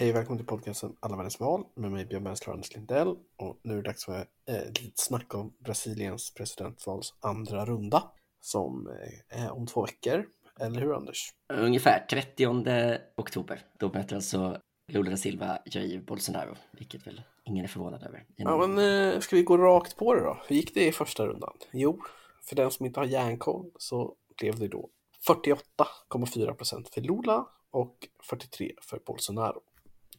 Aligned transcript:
Hej 0.00 0.10
och 0.10 0.16
välkommen 0.16 0.38
till 0.38 0.46
podcasten 0.46 0.96
Alla 1.00 1.16
världens 1.16 1.40
val 1.40 1.64
med 1.74 1.90
mig 1.90 2.06
Björn 2.06 2.26
och 2.26 2.48
Anders 2.48 2.74
Lindell. 2.74 3.16
Och 3.36 3.60
nu 3.62 3.72
är 3.72 3.76
det 3.76 3.82
dags 3.82 4.04
för 4.04 4.26
eh, 4.48 4.54
ett 4.54 4.82
litet 4.82 4.98
snack 4.98 5.34
om 5.34 5.52
Brasiliens 5.58 6.34
presidentvals 6.34 7.14
andra 7.20 7.64
runda 7.64 8.02
som 8.40 8.88
eh, 8.88 9.42
är 9.42 9.50
om 9.50 9.66
två 9.66 9.82
veckor. 9.82 10.26
Eller 10.60 10.80
hur 10.80 10.96
Anders? 10.96 11.34
Ungefär 11.52 12.06
30 12.10 12.46
oktober. 13.16 13.62
Då 13.78 13.88
möter 13.92 14.16
alltså 14.16 14.58
Lula 14.88 15.10
da 15.10 15.16
Silva 15.16 15.58
Jair 15.64 16.00
Bolsonaro, 16.00 16.56
vilket 16.72 17.06
väl 17.06 17.22
ingen 17.44 17.64
är 17.64 17.68
förvånad 17.68 18.02
över. 18.02 18.24
Ja, 18.36 18.66
men 18.66 18.78
eh, 19.12 19.20
ska 19.20 19.36
vi 19.36 19.42
gå 19.42 19.58
rakt 19.58 19.96
på 19.96 20.14
det 20.14 20.20
då? 20.20 20.42
Hur 20.46 20.56
gick 20.56 20.74
det 20.74 20.86
i 20.86 20.92
första 20.92 21.26
rundan? 21.26 21.52
Jo, 21.72 22.02
för 22.42 22.56
den 22.56 22.70
som 22.70 22.86
inte 22.86 23.00
har 23.00 23.06
järnkoll 23.06 23.70
så 23.78 24.14
blev 24.38 24.58
det 24.58 24.68
då 24.68 24.88
48,4 25.28 26.52
procent 26.52 26.88
för 26.88 27.00
Lula 27.00 27.46
och 27.70 28.08
43 28.22 28.72
för 28.80 29.00
Bolsonaro. 29.06 29.60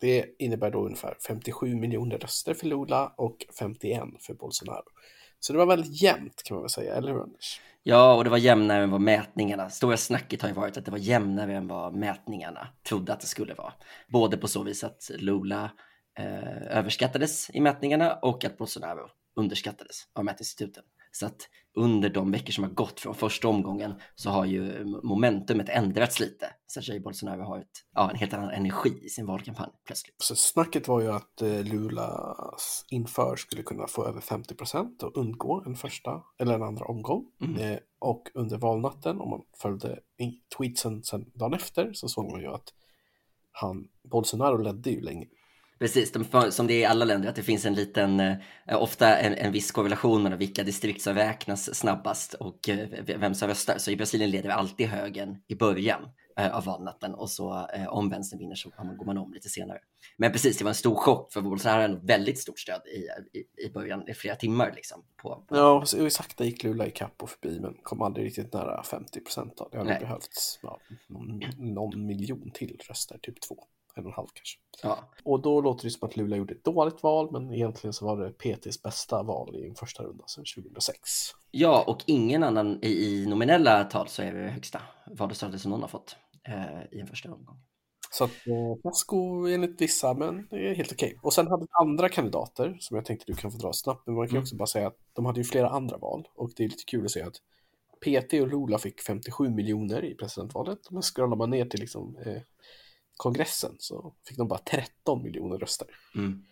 Det 0.02 0.26
innebär 0.40 0.72
då 0.72 0.86
ungefär 0.86 1.18
57 1.28 1.76
miljoner 1.76 2.18
röster 2.18 2.54
för 2.54 2.68
Lula 2.68 3.14
och 3.18 3.46
51 3.60 4.04
för 4.20 4.34
Bolsonaro. 4.34 4.84
Så 5.40 5.54
det 5.54 5.60
var 5.60 5.66
väldigt 5.66 6.02
jämnt 6.02 6.44
kan 6.44 6.56
man 6.56 6.64
väl 6.64 6.70
säga, 6.70 6.96
eller 6.96 7.12
hur 7.12 7.22
Anders? 7.22 7.62
Ja, 7.84 8.14
och 8.16 8.24
det 8.24 8.30
var 8.30 8.38
jämnare 8.38 8.84
än 8.84 8.92
vad 8.92 9.02
mätningarna, 9.02 9.70
stora 9.70 9.98
snacket 9.98 10.42
har 10.42 10.50
ju 10.50 10.56
varit 10.56 10.78
att 10.78 10.86
det 10.86 10.92
var 10.92 10.98
jämnare 10.98 11.56
än 11.56 11.68
vad 11.68 11.96
mätningarna 11.96 12.68
trodde 12.84 13.14
att 13.14 13.20
det 13.20 13.28
skulle 13.28 13.54
vara. 13.54 13.74
Både 14.08 14.38
på 14.38 14.48
så 14.48 14.64
vis 14.64 14.84
att 14.84 15.12
Lula 15.18 15.72
eh, 16.20 16.78
överskattades 16.78 17.50
i 17.50 17.60
mätningarna 17.60 18.14
och 18.14 18.46
att 18.46 18.58
Bolsonaro 18.58 19.10
underskattades 19.36 20.08
av 20.14 20.26
mätinstituten. 20.26 20.84
Så 21.12 21.26
att 21.26 21.48
under 21.74 22.10
de 22.10 22.32
veckor 22.32 22.52
som 22.52 22.64
har 22.64 22.72
gått 22.72 23.00
från 23.00 23.16
första 23.16 23.48
omgången 23.48 23.94
så 24.16 24.30
har 24.30 24.46
ju 24.46 24.86
momentumet 25.04 25.70
ändrats 25.70 26.20
lite. 26.20 26.46
Så 26.68 26.80
Jair 26.84 27.00
Bolsonaro 27.00 27.44
har 27.44 27.60
ett, 27.60 27.86
ja, 27.94 28.10
en 28.10 28.16
helt 28.16 28.34
annan 28.34 28.50
energi 28.50 29.00
i 29.04 29.10
sin 29.10 29.26
valkampanj 29.26 29.70
plötsligt. 29.86 30.16
Så 30.18 30.36
snacket 30.36 30.88
var 30.88 31.02
ju 31.02 31.12
att 31.12 31.42
eh, 31.42 31.64
Lula 31.64 32.36
inför 32.90 33.36
skulle 33.36 33.64
kunna 33.64 33.88
få 33.88 34.06
över 34.06 34.22
50 34.22 34.56
procent 34.56 35.04
och 35.04 35.18
undgå 35.18 35.64
en 35.66 35.76
första 35.76 36.24
eller 36.40 36.56
en 36.56 36.64
andra 36.64 36.86
omgång. 36.86 37.26
Mm. 37.42 37.56
Eh, 37.56 37.80
och 38.00 38.24
under 38.34 38.58
valnatten, 38.58 39.22
om 39.22 39.30
man 39.30 39.42
följde 39.62 40.00
tweetsen 40.58 41.04
sen 41.04 41.32
dagen 41.34 41.54
efter, 41.54 41.94
så 41.94 42.08
såg 42.08 42.32
man 42.32 42.42
ju 42.42 42.48
att 42.48 42.74
han, 43.52 43.88
Bolsonaro 44.12 44.58
ledde 44.58 44.90
ju 44.90 45.02
länge 45.02 45.28
Precis, 45.82 46.12
de, 46.12 46.52
som 46.52 46.68
det 46.68 46.74
är 46.74 46.80
i 46.80 46.86
alla 46.86 47.06
länder, 47.06 47.30
att 47.30 47.36
det 47.36 47.44
finns 47.44 47.66
en 47.66 47.74
liten, 47.74 48.20
eh, 48.20 48.38
ofta 48.68 49.18
en, 49.18 49.34
en 49.34 49.52
viss 49.52 49.72
korrelation 49.72 50.24
mellan 50.24 50.40
vilka 50.40 50.64
distrikt 50.64 51.02
som 51.02 51.16
räknas 51.16 51.76
snabbast 51.76 52.34
och 52.34 52.70
eh, 52.70 52.90
vem 53.06 53.34
som 53.34 53.48
röstar. 53.48 53.78
Så 53.78 53.92
i 53.92 53.96
Brasilien 53.96 54.32
leder 54.32 54.50
alltid 54.50 54.88
högern 54.88 55.38
i 55.48 55.56
början 55.56 56.02
eh, 56.38 56.56
av 56.56 56.66
valnatten 56.66 57.14
och 57.14 57.30
så 57.30 57.68
om 57.90 58.10
vänstern 58.10 58.40
vinner 58.40 58.56
så 58.56 58.70
går 58.98 59.06
man 59.06 59.18
om 59.18 59.34
lite 59.34 59.50
senare. 59.50 59.80
Men 60.18 60.32
precis, 60.32 60.58
det 60.58 60.64
var 60.64 60.72
en 60.72 60.76
stor 60.76 60.96
chock 60.96 61.34
för 61.34 61.42
Bolsonaro 61.42 61.82
hade 61.82 62.00
väldigt 62.04 62.40
stort 62.40 62.60
stöd 62.60 62.82
i, 62.86 63.38
i, 63.40 63.66
i 63.66 63.72
början, 63.74 64.10
i 64.10 64.14
flera 64.14 64.36
timmar 64.36 64.72
liksom. 64.76 65.04
På, 65.22 65.44
på... 65.48 65.56
Ja, 65.56 65.72
och 66.04 66.12
sakta 66.12 66.46
gick 66.46 66.64
Lula 66.64 66.88
i 66.88 66.92
kapp 66.92 67.24
och 67.24 67.30
förbi 67.30 67.60
men 67.60 67.74
kom 67.84 68.02
aldrig 68.02 68.26
riktigt 68.26 68.54
nära 68.54 68.84
50 68.84 69.20
procent. 69.20 69.62
Det 69.72 69.78
hade 69.78 70.00
behövts 70.00 70.60
ja, 70.62 70.80
någon, 71.08 71.42
någon 71.58 72.06
miljon 72.06 72.52
till 72.54 72.82
röster, 72.88 73.18
typ 73.22 73.42
två 73.42 73.68
en 73.96 74.04
och 74.04 74.10
en 74.10 74.16
halv 74.16 74.28
kanske. 74.34 74.60
Ja. 74.84 75.00
Och 75.24 75.42
då 75.42 75.62
låter 75.62 75.84
det 75.84 75.92
som 75.92 76.08
att 76.08 76.18
Luleå 76.18 76.38
gjorde 76.38 76.54
ett 76.54 76.64
dåligt 76.64 77.04
val, 77.04 77.32
men 77.32 77.54
egentligen 77.54 77.94
så 77.94 78.06
var 78.06 78.18
det 78.18 78.32
PTs 78.32 78.84
bästa 78.84 79.24
val 79.24 79.56
i 79.56 79.68
en 79.68 79.76
första 79.76 80.04
runda 80.04 80.28
sedan 80.28 80.46
2006. 80.56 81.10
Ja, 81.52 81.84
och 81.88 82.04
ingen 82.08 82.44
annan 82.44 82.80
i, 82.84 82.88
i 82.88 83.26
nominella 83.26 83.84
tal 83.84 84.08
så 84.08 84.22
är 84.22 84.34
det 84.34 84.50
högsta 84.50 84.82
valresultatet 85.08 85.62
som 85.62 85.72
någon 85.72 85.82
har 85.82 85.88
fått 85.88 86.16
eh, 86.48 86.98
i 86.98 87.00
en 87.00 87.08
första 87.08 87.34
omgång. 87.34 87.58
Så 88.14 88.24
att 88.24 88.48
eh, 88.48 88.82
fiasko 88.82 89.48
enligt 89.48 89.82
vissa, 89.82 90.14
men 90.14 90.48
det 90.50 90.70
är 90.70 90.76
helt 90.76 90.92
okej. 90.92 91.08
Okay. 91.08 91.20
Och 91.24 91.34
sen 91.34 91.48
hade 91.48 91.64
vi 91.64 91.68
andra 91.82 92.10
kandidater 92.10 92.78
som 92.80 92.96
jag 92.96 93.06
tänkte 93.06 93.26
du 93.28 93.34
kan 93.34 93.52
få 93.52 93.58
dra 93.58 93.74
snabbt, 93.74 94.08
men 94.08 94.16
man 94.16 94.28
kan 94.28 94.36
mm. 94.36 94.42
också 94.42 94.56
bara 94.56 94.68
säga 94.68 94.88
att 94.88 94.98
de 95.14 95.26
hade 95.26 95.40
ju 95.40 95.44
flera 95.44 95.70
andra 95.70 95.98
val 95.98 96.28
och 96.36 96.52
det 96.56 96.64
är 96.64 96.68
lite 96.68 96.84
kul 96.88 97.06
att 97.06 97.12
se 97.12 97.22
att 97.22 97.36
PT 98.06 98.34
och 98.34 98.48
Lula 98.48 98.78
fick 98.78 99.02
57 99.02 99.50
miljoner 99.50 100.06
i 100.06 100.16
presidentvalet. 100.16 100.80
Men 100.92 101.02
scrollar 101.02 101.38
man 101.38 101.50
ner 101.50 101.66
till 101.66 101.80
liksom, 101.80 102.18
eh, 102.26 102.42
kongressen 103.22 103.76
så 103.80 104.14
fick 104.28 104.38
de 104.38 104.48
bara 104.48 104.60
13 104.60 105.24
miljoner 105.24 105.58
röster. 105.58 105.88
Mm. 106.16 106.44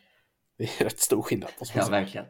Det 0.58 0.64
är 0.64 0.84
rätt 0.84 1.00
stor 1.00 1.22
skillnad. 1.22 1.50
Ja, 1.60 1.66
säga. 1.66 1.90
verkligen. 1.90 2.26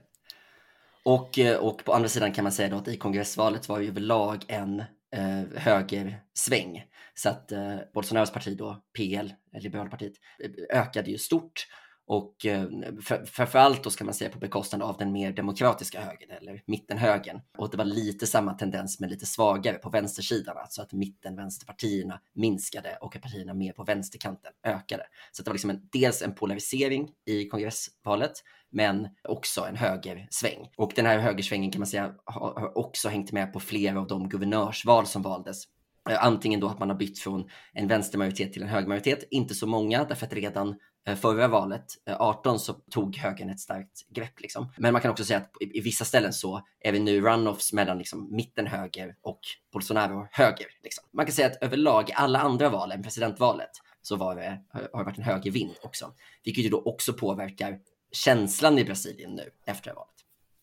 Och, 1.04 1.40
eh, 1.40 1.58
och 1.58 1.86
på 1.86 1.94
andra 1.94 2.10
sidan 2.10 2.34
kan 2.34 2.44
man 2.44 2.52
säga 2.52 2.70
då 2.70 2.78
att 2.78 2.88
i 2.88 2.98
kongressvalet 2.98 3.70
var 3.70 3.80
ju 3.80 3.88
överlag 3.88 4.46
en 4.48 4.80
eh, 5.16 5.44
högersväng. 5.56 6.86
Så 7.14 7.30
att 7.30 7.52
eh, 7.52 7.78
Bolsonaros 7.94 8.32
parti 8.32 8.58
då, 8.58 8.84
PL, 8.98 9.34
Liberalpartiet, 9.62 10.14
eh, 10.44 10.80
ökade 10.80 11.12
ju 11.12 11.18
stort 11.18 11.68
och 12.09 12.46
eh, 12.46 12.68
för, 13.02 13.25
framförallt 13.25 13.84
då 13.84 13.90
ska 13.90 14.03
man 14.03 14.14
säga 14.14 14.30
på 14.30 14.40
bekostnad 14.40 14.81
av 14.81 14.97
den 14.97 15.12
mer 15.12 15.31
demokratiska 15.31 16.02
högern 16.02 16.31
eller 16.31 16.64
mittenhögern. 16.66 17.42
Och 17.58 17.70
det 17.70 17.78
var 17.78 17.86
lite 17.86 18.28
samma 18.28 18.53
tendens 18.53 19.00
men 19.00 19.09
lite 19.09 19.25
svagare 19.25 19.78
på 19.78 19.90
vänstersidan, 19.90 20.58
alltså 20.58 20.81
att 20.81 20.94
mitten-vänsterpartierna 20.94 22.19
minskade 22.34 22.98
och 23.02 23.16
att 23.16 23.22
partierna 23.22 23.53
mer 23.53 23.74
på 23.74 23.84
vänsterkanten 23.84 24.52
ökade. 24.64 25.03
Så 25.31 25.44
det 25.44 25.50
var 25.50 25.53
liksom 25.53 25.69
en, 25.69 25.90
dels 25.92 26.22
en 26.22 26.36
polarisering 26.36 27.09
i 27.25 27.46
kongressvalet 27.46 28.44
men 28.72 29.08
också 29.24 29.66
en 29.66 29.75
högersväng. 29.75 30.69
Och 30.78 30.92
den 30.96 31.06
här 31.06 31.19
högersvängen 31.19 31.72
kan 31.72 31.80
man 31.80 31.88
säga 31.88 32.14
har, 32.25 32.78
också 32.78 33.09
hängt 33.09 33.31
med 33.31 33.53
på 33.53 33.59
flera 33.59 34.00
av 34.00 34.08
de 34.08 34.30
guvernörsval 34.30 35.08
som 35.08 35.22
valdes 35.22 35.64
Eh, 36.10 36.24
antingen 36.24 36.60
då 36.60 36.68
att 36.68 36.80
man 36.80 36.90
har 36.90 36.98
bytt 36.98 37.20
från 37.20 37.50
en 37.74 37.88
vänstermajoritet 37.88 38.54
till 38.54 38.62
en 38.62 38.68
högermajoritet, 38.68 39.24
inte 39.32 39.56
så 39.56 39.68
många 39.68 40.06
därför 40.06 40.26
att 40.26 40.34
redan 40.34 40.76
eh, 41.08 41.16
förra 41.16 41.48
valet, 41.48 41.86
eh, 42.06 42.22
18, 42.22 42.60
så 42.60 42.74
tog 42.74 43.16
högern 43.16 43.50
ett 43.50 43.60
starkt 43.60 44.10
grepp. 44.10 44.42
Liksom. 44.42 44.72
Men 44.78 44.94
man 44.94 45.02
kan 45.02 45.12
också 45.12 45.26
säga 45.26 45.40
att 45.40 45.52
i, 45.60 45.82
vissa 45.82 46.06
ställen 46.06 46.34
så 46.34 46.62
är 46.80 46.92
vi 46.92 47.00
nu 47.00 47.22
runoffs 47.22 47.74
mellan 47.74 47.98
liksom, 47.98 48.36
mitten 48.36 48.68
höger 48.68 49.16
och 49.22 49.40
Bolsonaro 49.74 50.28
höger. 50.32 50.68
Liksom. 50.84 51.04
Man 51.12 51.26
kan 51.26 51.34
säga 51.34 51.48
att 51.48 51.64
överlag 51.64 52.10
i 52.10 52.14
alla 52.14 52.40
andra 52.40 52.70
val 52.70 52.92
än 52.92 53.04
presidentvalet 53.04 53.72
så 54.02 54.16
var 54.16 54.36
det, 54.36 54.62
har 54.72 54.81
det 54.81 55.06
varit 55.06 55.18
en 55.18 55.24
högervind 55.24 55.76
också. 55.84 56.14
Vilket 56.44 56.66
ju 56.66 56.70
då 56.70 56.81
också 56.86 57.14
påverkar 57.14 57.80
känslan 58.12 58.80
i 58.80 58.86
Brasilien 58.86 59.31
nu 59.31 59.50
efter 59.66 59.94
valet. 59.94 60.10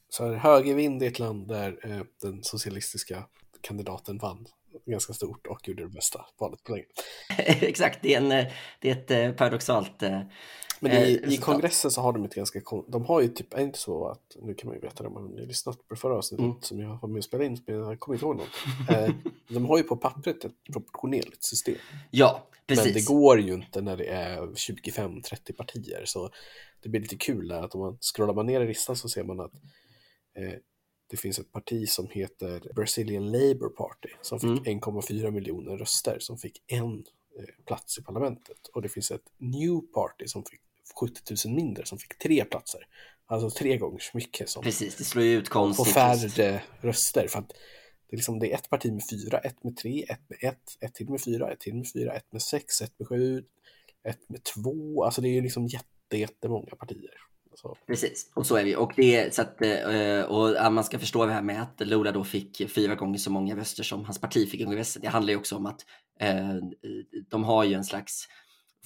Så 0.08 0.34
högervind 0.34 1.02
i 1.02 1.06
ett 1.06 1.18
land 1.18 1.48
där 1.48 1.78
eh, 1.82 2.02
den 2.22 2.44
socialistiska 2.44 3.26
kandidaten 3.60 4.18
vann 4.18 4.46
ganska 4.86 5.12
stort 5.12 5.46
och 5.46 5.68
gjorde 5.68 5.82
det 5.82 5.88
bästa 5.88 6.26
valet 6.38 6.64
på 6.64 6.72
länge. 6.72 6.84
Exakt, 7.46 7.98
det 8.02 8.14
är, 8.14 8.20
en, 8.20 8.28
det 8.80 8.90
är 8.90 8.92
ett 8.92 9.10
eh, 9.10 9.32
paradoxalt 9.32 10.02
eh, 10.02 10.20
men 10.80 10.92
i, 10.92 11.20
eh, 11.24 11.32
i 11.32 11.36
kongressen 11.36 11.90
så 11.90 12.00
har 12.00 12.12
de 12.12 12.24
ett 12.24 12.34
ganska, 12.34 12.60
de 12.88 13.04
har 13.04 13.20
ju 13.20 13.28
typ, 13.28 13.54
är 13.54 13.60
inte 13.60 13.78
så 13.78 14.08
att, 14.08 14.36
nu 14.42 14.54
kan 14.54 14.68
man 14.68 14.76
ju 14.76 14.80
veta 14.80 15.02
det 15.02 15.08
om 15.08 15.14
man 15.14 15.22
har 15.22 15.46
lyssnat 15.46 15.88
på 15.88 15.96
förra 15.96 16.16
avsnittet 16.16 16.44
mm. 16.44 16.56
som 16.60 16.80
jag 16.80 16.98
var 17.02 17.08
med 17.08 17.18
och 17.18 17.24
spelade 17.24 17.46
in, 17.46 17.62
men 17.66 17.76
jag 17.76 18.00
kommer 18.00 18.16
inte 18.16 18.26
ihåg 18.26 18.36
något. 18.36 18.48
de 19.48 19.66
har 19.66 19.78
ju 19.78 19.82
på 19.82 19.96
pappret 19.96 20.44
ett 20.44 20.52
proportionerligt 20.72 21.44
system. 21.44 21.74
Ja, 22.10 22.48
precis. 22.66 22.84
Men 22.84 22.94
det 22.94 23.06
går 23.06 23.40
ju 23.40 23.54
inte 23.54 23.80
när 23.80 23.96
det 23.96 24.06
är 24.06 24.40
25-30 24.40 25.52
partier, 25.52 26.02
så 26.04 26.30
det 26.82 26.88
blir 26.88 27.00
lite 27.00 27.16
kul 27.16 27.48
där 27.48 27.62
att 27.62 27.74
om 27.74 27.80
man 27.80 27.98
scrollar 28.00 28.34
man 28.34 28.46
ner 28.46 28.60
i 28.60 28.66
listan 28.66 28.96
så 28.96 29.08
ser 29.08 29.24
man 29.24 29.40
att 29.40 29.54
eh, 30.38 30.58
det 31.06 31.16
finns 31.16 31.38
ett 31.38 31.52
parti 31.52 31.88
som 31.88 32.08
heter 32.10 32.72
Brazilian 32.74 33.32
Labour 33.32 33.68
Party 33.68 34.08
som 34.22 34.40
fick 34.40 34.66
mm. 34.66 34.80
1,4 34.80 35.30
miljoner 35.30 35.76
röster 35.76 36.16
som 36.20 36.38
fick 36.38 36.62
en 36.66 37.04
eh, 37.38 37.64
plats 37.66 37.98
i 37.98 38.02
parlamentet. 38.02 38.66
Och 38.74 38.82
det 38.82 38.88
finns 38.88 39.10
ett 39.10 39.24
New 39.38 39.80
Party 39.94 40.26
som 40.26 40.44
fick 40.44 40.60
70 41.00 41.46
000 41.46 41.54
mindre 41.54 41.86
som 41.86 41.98
fick 41.98 42.18
tre 42.18 42.44
platser. 42.44 42.86
Alltså 43.26 43.50
tre 43.50 43.76
gånger 43.76 43.98
så 43.98 44.16
mycket 44.16 44.48
som 44.48 44.62
Precis, 44.62 44.96
det 44.96 45.04
slår 45.04 45.24
ju 45.24 45.32
ut 45.32 45.48
konstigt. 45.48 45.86
På 45.86 45.92
färre 45.92 46.62
röster. 46.80 47.28
För 47.28 47.38
att 47.38 47.48
det, 48.08 48.14
är 48.14 48.16
liksom, 48.16 48.38
det 48.38 48.52
är 48.52 48.54
ett 48.54 48.70
parti 48.70 48.92
med 48.92 49.02
fyra, 49.10 49.38
ett 49.38 49.64
med 49.64 49.76
tre, 49.76 50.02
ett 50.08 50.20
med 50.28 50.38
ett, 50.42 50.76
ett 50.80 50.94
till 50.94 51.10
med 51.10 51.22
fyra, 51.22 51.52
ett 51.52 51.60
till 51.60 51.74
med 51.74 51.86
fyra, 51.92 52.12
ett 52.12 52.32
med 52.32 52.42
sex, 52.42 52.80
ett 52.80 52.98
med 52.98 53.08
sju, 53.08 53.44
ett 54.08 54.28
med 54.28 54.44
två. 54.44 55.04
Alltså 55.04 55.20
det 55.20 55.28
är 55.28 55.32
ju 55.32 55.40
liksom 55.40 55.66
jätte, 55.66 56.16
jättemånga 56.18 56.76
partier. 56.76 57.14
Så. 57.56 57.76
Precis, 57.86 58.32
och 58.34 58.46
så 58.46 58.56
är 58.56 58.64
det 58.64 58.76
Och, 58.76 58.92
det, 58.96 59.34
så 59.34 59.42
att, 59.42 59.62
eh, 59.62 60.22
och 60.22 60.72
man 60.72 60.84
ska 60.84 60.98
förstå 60.98 61.26
det 61.26 61.32
här 61.32 61.42
med 61.42 61.62
att 61.62 61.80
Lula 61.80 62.12
då 62.12 62.24
fick 62.24 62.70
fyra 62.70 62.94
gånger 62.94 63.18
så 63.18 63.30
många 63.30 63.56
röster 63.56 63.82
som 63.82 64.04
hans 64.04 64.20
parti 64.20 64.50
fick 64.50 64.60
i 64.60 64.64
kongressen. 64.64 65.02
Det 65.02 65.08
handlar 65.08 65.30
ju 65.30 65.38
också 65.38 65.56
om 65.56 65.66
att 65.66 65.80
eh, 66.20 66.56
de 67.30 67.44
har 67.44 67.64
ju 67.64 67.74
en 67.74 67.84
slags 67.84 68.28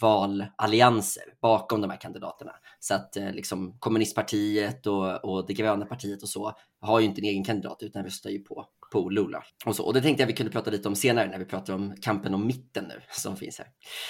valallianser 0.01 1.23
bakom 1.43 1.81
de 1.81 1.91
här 1.91 2.01
kandidaterna. 2.01 2.53
Så 2.81 2.95
att 2.95 3.17
eh, 3.17 3.33
liksom 3.33 3.77
kommunistpartiet 3.79 4.87
och, 4.87 5.25
och 5.25 5.47
det 5.47 5.53
gröna 5.53 5.87
partiet 5.87 6.23
och 6.23 6.29
så 6.29 6.53
har 6.81 7.01
ju 7.01 7.07
inte 7.07 7.21
en 7.21 7.25
egen 7.25 7.45
kandidat 7.45 7.83
utan 7.83 8.05
röstar 8.05 8.31
ju 8.31 8.39
på, 8.39 8.67
på 8.93 9.09
Lula. 9.09 9.43
Och, 9.67 9.77
så. 9.77 9.87
och 9.87 9.95
det 9.95 10.03
tänkte 10.03 10.23
jag 10.23 10.27
vi 10.27 10.33
kunde 10.33 10.53
prata 10.53 10.71
lite 10.71 10.89
om 10.89 10.97
senare 10.97 11.29
när 11.29 11.39
vi 11.39 11.45
pratar 11.45 11.75
om 11.75 11.95
kampen 12.03 12.35
om 12.35 12.47
mitten 12.47 12.85
nu 12.85 13.01
som 13.11 13.37
finns 13.37 13.59
här. 13.59 13.69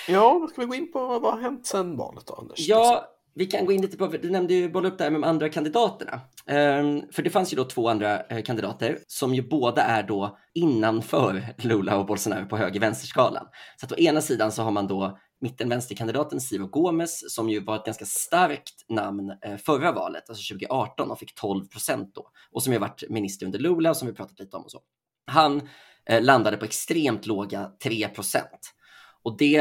Ja, 0.09 0.39
då 0.41 0.49
ska 0.49 0.61
vi 0.61 0.67
gå 0.67 0.75
in 0.75 0.93
på 0.93 1.19
vad 1.19 1.35
har 1.35 1.41
hänt 1.41 1.67
sedan 1.67 1.97
valet 1.97 2.27
då, 2.27 2.35
Anders? 2.35 2.69
Ja, 2.69 3.17
vi 3.35 3.47
kan 3.47 3.67
gå 3.67 3.73
in 3.73 3.83
lite 3.83 3.97
på, 3.97 4.07
du 4.07 4.31
nämnde 4.31 4.55
ju 4.55 4.71
bolla 4.71 4.89
upp 4.89 4.99
det 4.99 5.05
här 5.05 5.11
med 5.11 5.21
de 5.21 5.27
andra 5.27 5.49
kandidaterna. 5.49 6.21
Um, 6.47 7.03
för 7.13 7.23
det 7.23 7.31
fanns 7.31 7.53
ju 7.53 7.57
då 7.57 7.65
två 7.65 7.89
andra 7.89 8.23
eh, 8.23 8.43
kandidater 8.43 8.99
som 9.07 9.35
ju 9.35 9.43
båda 9.43 9.83
är 9.83 10.03
då 10.03 10.39
innanför 10.55 11.55
Lula 11.59 11.99
och 11.99 12.07
Bolsonaro 12.07 12.47
på 12.47 12.57
höger-vänsterskalan. 12.57 13.47
Så 13.77 13.87
att 13.87 13.93
å 13.93 13.97
ena 13.97 14.21
sidan 14.21 14.53
så 14.53 14.63
har 14.63 14.71
man 14.71 14.87
då 14.87 15.19
mitten-vänsterkandidaten 15.41 16.41
Ciro 16.41 16.67
Gomes 16.67 17.35
som 17.35 17.51
ju 17.51 17.61
var 17.61 17.77
ett 17.77 17.85
ganska 17.85 18.05
starkt 18.05 18.89
namn 18.89 19.33
eh, 19.45 19.57
förra 19.57 19.93
valet, 19.93 20.29
alltså 20.29 20.55
2018 20.55 21.11
och 21.11 21.19
fick 21.19 21.35
12 21.35 21.67
procent 21.67 22.15
då 22.15 22.31
och 22.53 22.63
som 22.63 22.73
ju 22.73 22.79
varit 22.79 23.03
minister 23.09 23.47
under 23.47 23.59
Lula 23.59 23.91
och 23.91 23.97
som 23.97 24.09
vi 24.09 24.15
pratat 24.15 24.39
lite 24.41 24.57
om 24.57 24.63
och 24.63 24.71
så. 24.71 24.81
Han 25.27 25.69
eh, 26.07 26.23
landade 26.23 26.57
på 26.57 26.65
extremt 26.65 27.27
låga 27.27 27.71
3 27.83 28.09
procent. 28.09 28.75
Och 29.23 29.37
det 29.39 29.57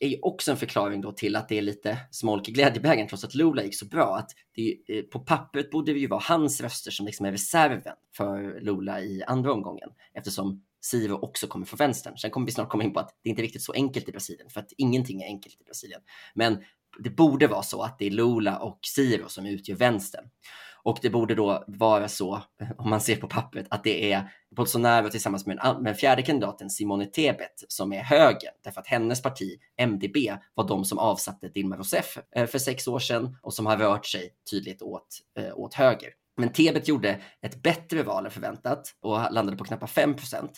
är 0.00 0.08
ju 0.08 0.18
också 0.22 0.50
en 0.50 0.56
förklaring 0.56 1.00
då 1.00 1.12
till 1.12 1.36
att 1.36 1.48
det 1.48 1.58
är 1.58 1.62
lite 1.62 1.98
smolk 2.10 2.48
i 2.48 2.52
glädjebägaren 2.52 3.08
trots 3.08 3.24
att 3.24 3.34
Lula 3.34 3.64
gick 3.64 3.78
så 3.78 3.86
bra. 3.86 4.16
Att 4.16 4.30
det, 4.54 4.76
eh, 4.88 5.02
på 5.02 5.18
pappret 5.18 5.70
borde 5.70 5.92
det 5.92 5.98
ju 5.98 6.06
vara 6.06 6.22
hans 6.24 6.60
röster 6.60 6.90
som 6.90 7.06
liksom 7.06 7.26
är 7.26 7.32
reserven 7.32 7.94
för 8.16 8.60
Lula 8.60 9.00
i 9.00 9.22
andra 9.26 9.52
omgången 9.52 9.88
eftersom 10.14 10.64
Sivo 10.80 11.14
också 11.14 11.46
kommer 11.46 11.66
från 11.66 11.76
vänstern. 11.76 12.16
Sen 12.16 12.30
kommer 12.30 12.46
vi 12.46 12.52
snart 12.52 12.68
komma 12.68 12.84
in 12.84 12.92
på 12.92 13.00
att 13.00 13.18
det 13.22 13.30
inte 13.30 13.42
är 13.42 13.44
riktigt 13.44 13.62
så 13.62 13.72
enkelt 13.72 14.08
i 14.08 14.12
Brasilien 14.12 14.50
för 14.50 14.60
att 14.60 14.72
ingenting 14.76 15.22
är 15.22 15.26
enkelt 15.26 15.60
i 15.60 15.64
Brasilien. 15.64 16.00
Men 16.34 16.64
det 16.98 17.10
borde 17.10 17.46
vara 17.46 17.62
så 17.62 17.82
att 17.82 17.98
det 17.98 18.06
är 18.06 18.10
Lula 18.10 18.58
och 18.58 18.78
Ciro 18.82 19.28
som 19.28 19.46
utgör 19.46 19.76
vänstern. 19.76 20.24
Och 20.84 20.98
det 21.02 21.10
borde 21.10 21.34
då 21.34 21.64
vara 21.66 22.08
så, 22.08 22.42
om 22.78 22.90
man 22.90 23.00
ser 23.00 23.16
på 23.16 23.28
pappret, 23.28 23.66
att 23.70 23.84
det 23.84 24.12
är 24.12 24.32
Bolsonaro 24.56 25.10
tillsammans 25.10 25.46
med, 25.46 25.76
den 25.84 25.94
fjärde 25.94 26.22
kandidaten 26.22 26.70
Simone 26.70 27.06
Tebet 27.06 27.64
som 27.68 27.92
är 27.92 28.02
höger, 28.02 28.50
därför 28.64 28.80
att 28.80 28.86
hennes 28.86 29.22
parti 29.22 29.58
MDB 29.76 30.16
var 30.54 30.68
de 30.68 30.84
som 30.84 30.98
avsatte 30.98 31.48
Dilma 31.48 31.76
Rousseff 31.76 32.18
eh, 32.36 32.46
för 32.46 32.58
sex 32.58 32.88
år 32.88 32.98
sedan 32.98 33.36
och 33.42 33.54
som 33.54 33.66
har 33.66 33.76
rört 33.76 34.06
sig 34.06 34.30
tydligt 34.50 34.82
åt, 34.82 35.18
eh, 35.38 35.58
åt 35.58 35.74
höger. 35.74 36.10
Men 36.36 36.52
Tebet 36.52 36.88
gjorde 36.88 37.20
ett 37.42 37.62
bättre 37.62 38.02
val 38.02 38.24
än 38.24 38.30
förväntat 38.30 38.94
och 39.00 39.32
landade 39.32 39.56
på 39.56 39.64
knappt 39.64 39.96
5% 39.96 40.48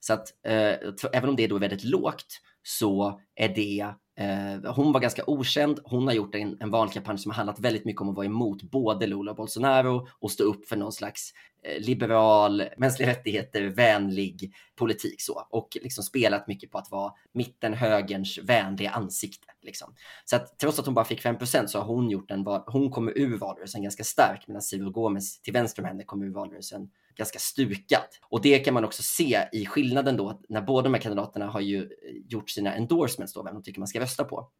Så 0.00 0.12
att 0.12 0.46
eh, 0.46 0.92
även 1.12 1.28
om 1.28 1.36
det 1.36 1.46
då 1.46 1.56
är 1.56 1.60
väldigt 1.60 1.84
lågt 1.84 2.40
så 2.62 3.20
är 3.34 3.48
det 3.48 3.94
Eh, 4.18 4.72
hon 4.72 4.92
var 4.92 5.00
ganska 5.00 5.22
okänd. 5.26 5.80
Hon 5.84 6.06
har 6.06 6.14
gjort 6.14 6.34
en, 6.34 6.56
en 6.60 6.70
valkampanj 6.70 7.18
som 7.18 7.30
har 7.30 7.36
handlat 7.36 7.60
väldigt 7.60 7.84
mycket 7.84 8.02
om 8.02 8.08
att 8.08 8.16
vara 8.16 8.26
emot 8.26 8.62
både 8.62 9.06
Lula 9.06 9.30
och 9.30 9.36
Bolsonaro 9.36 10.08
och 10.18 10.30
stå 10.30 10.44
upp 10.44 10.68
för 10.68 10.76
någon 10.76 10.92
slags 10.92 11.32
eh, 11.62 11.86
liberal, 11.86 12.62
mänskliga 12.76 13.08
rättigheter, 13.08 13.62
vänlig 13.62 14.52
politik 14.76 15.22
så 15.22 15.46
och 15.50 15.76
liksom 15.82 16.04
spelat 16.04 16.48
mycket 16.48 16.70
på 16.70 16.78
att 16.78 16.90
vara 16.90 17.12
mitten 17.32 17.74
högerns 17.74 18.38
vänliga 18.38 18.90
ansikte. 18.90 19.46
Liksom. 19.62 19.94
Så 20.24 20.36
att 20.36 20.58
trots 20.58 20.78
att 20.78 20.86
hon 20.86 20.94
bara 20.94 21.04
fick 21.04 21.22
5% 21.24 21.66
så 21.66 21.78
har 21.78 21.86
hon 21.86 22.10
gjort 22.10 22.30
en 22.30 22.44
val. 22.44 22.62
Hon 22.66 22.90
kommer 22.90 23.18
ur 23.18 23.38
valrörelsen 23.38 23.82
ganska 23.82 24.04
stark 24.04 24.44
medan 24.46 24.62
Ciro 24.62 24.90
Gomes 24.90 25.40
till 25.40 25.52
vänster 25.52 25.82
om 25.82 25.88
henne 25.88 26.04
kommer 26.04 26.26
ur 26.26 26.32
valrörelsen 26.32 26.88
ganska 27.16 27.38
stukat. 27.38 28.08
Och 28.28 28.42
det 28.42 28.58
kan 28.58 28.74
man 28.74 28.84
också 28.84 29.02
se 29.02 29.48
i 29.52 29.66
skillnaden 29.66 30.16
då 30.16 30.40
när 30.48 30.62
båda 30.62 30.82
de 30.82 30.94
här 30.94 31.00
kandidaterna 31.00 31.46
har 31.46 31.60
ju 31.60 31.88
gjort 32.28 32.50
sina 32.50 32.74
endorsements 32.74 33.34
då, 33.34 33.42
vem 33.42 33.54
de 33.54 33.62
tycker 33.62 33.80
man 33.80 33.88
ska 33.88 34.00
rösta 34.00 34.24
på. 34.24 34.50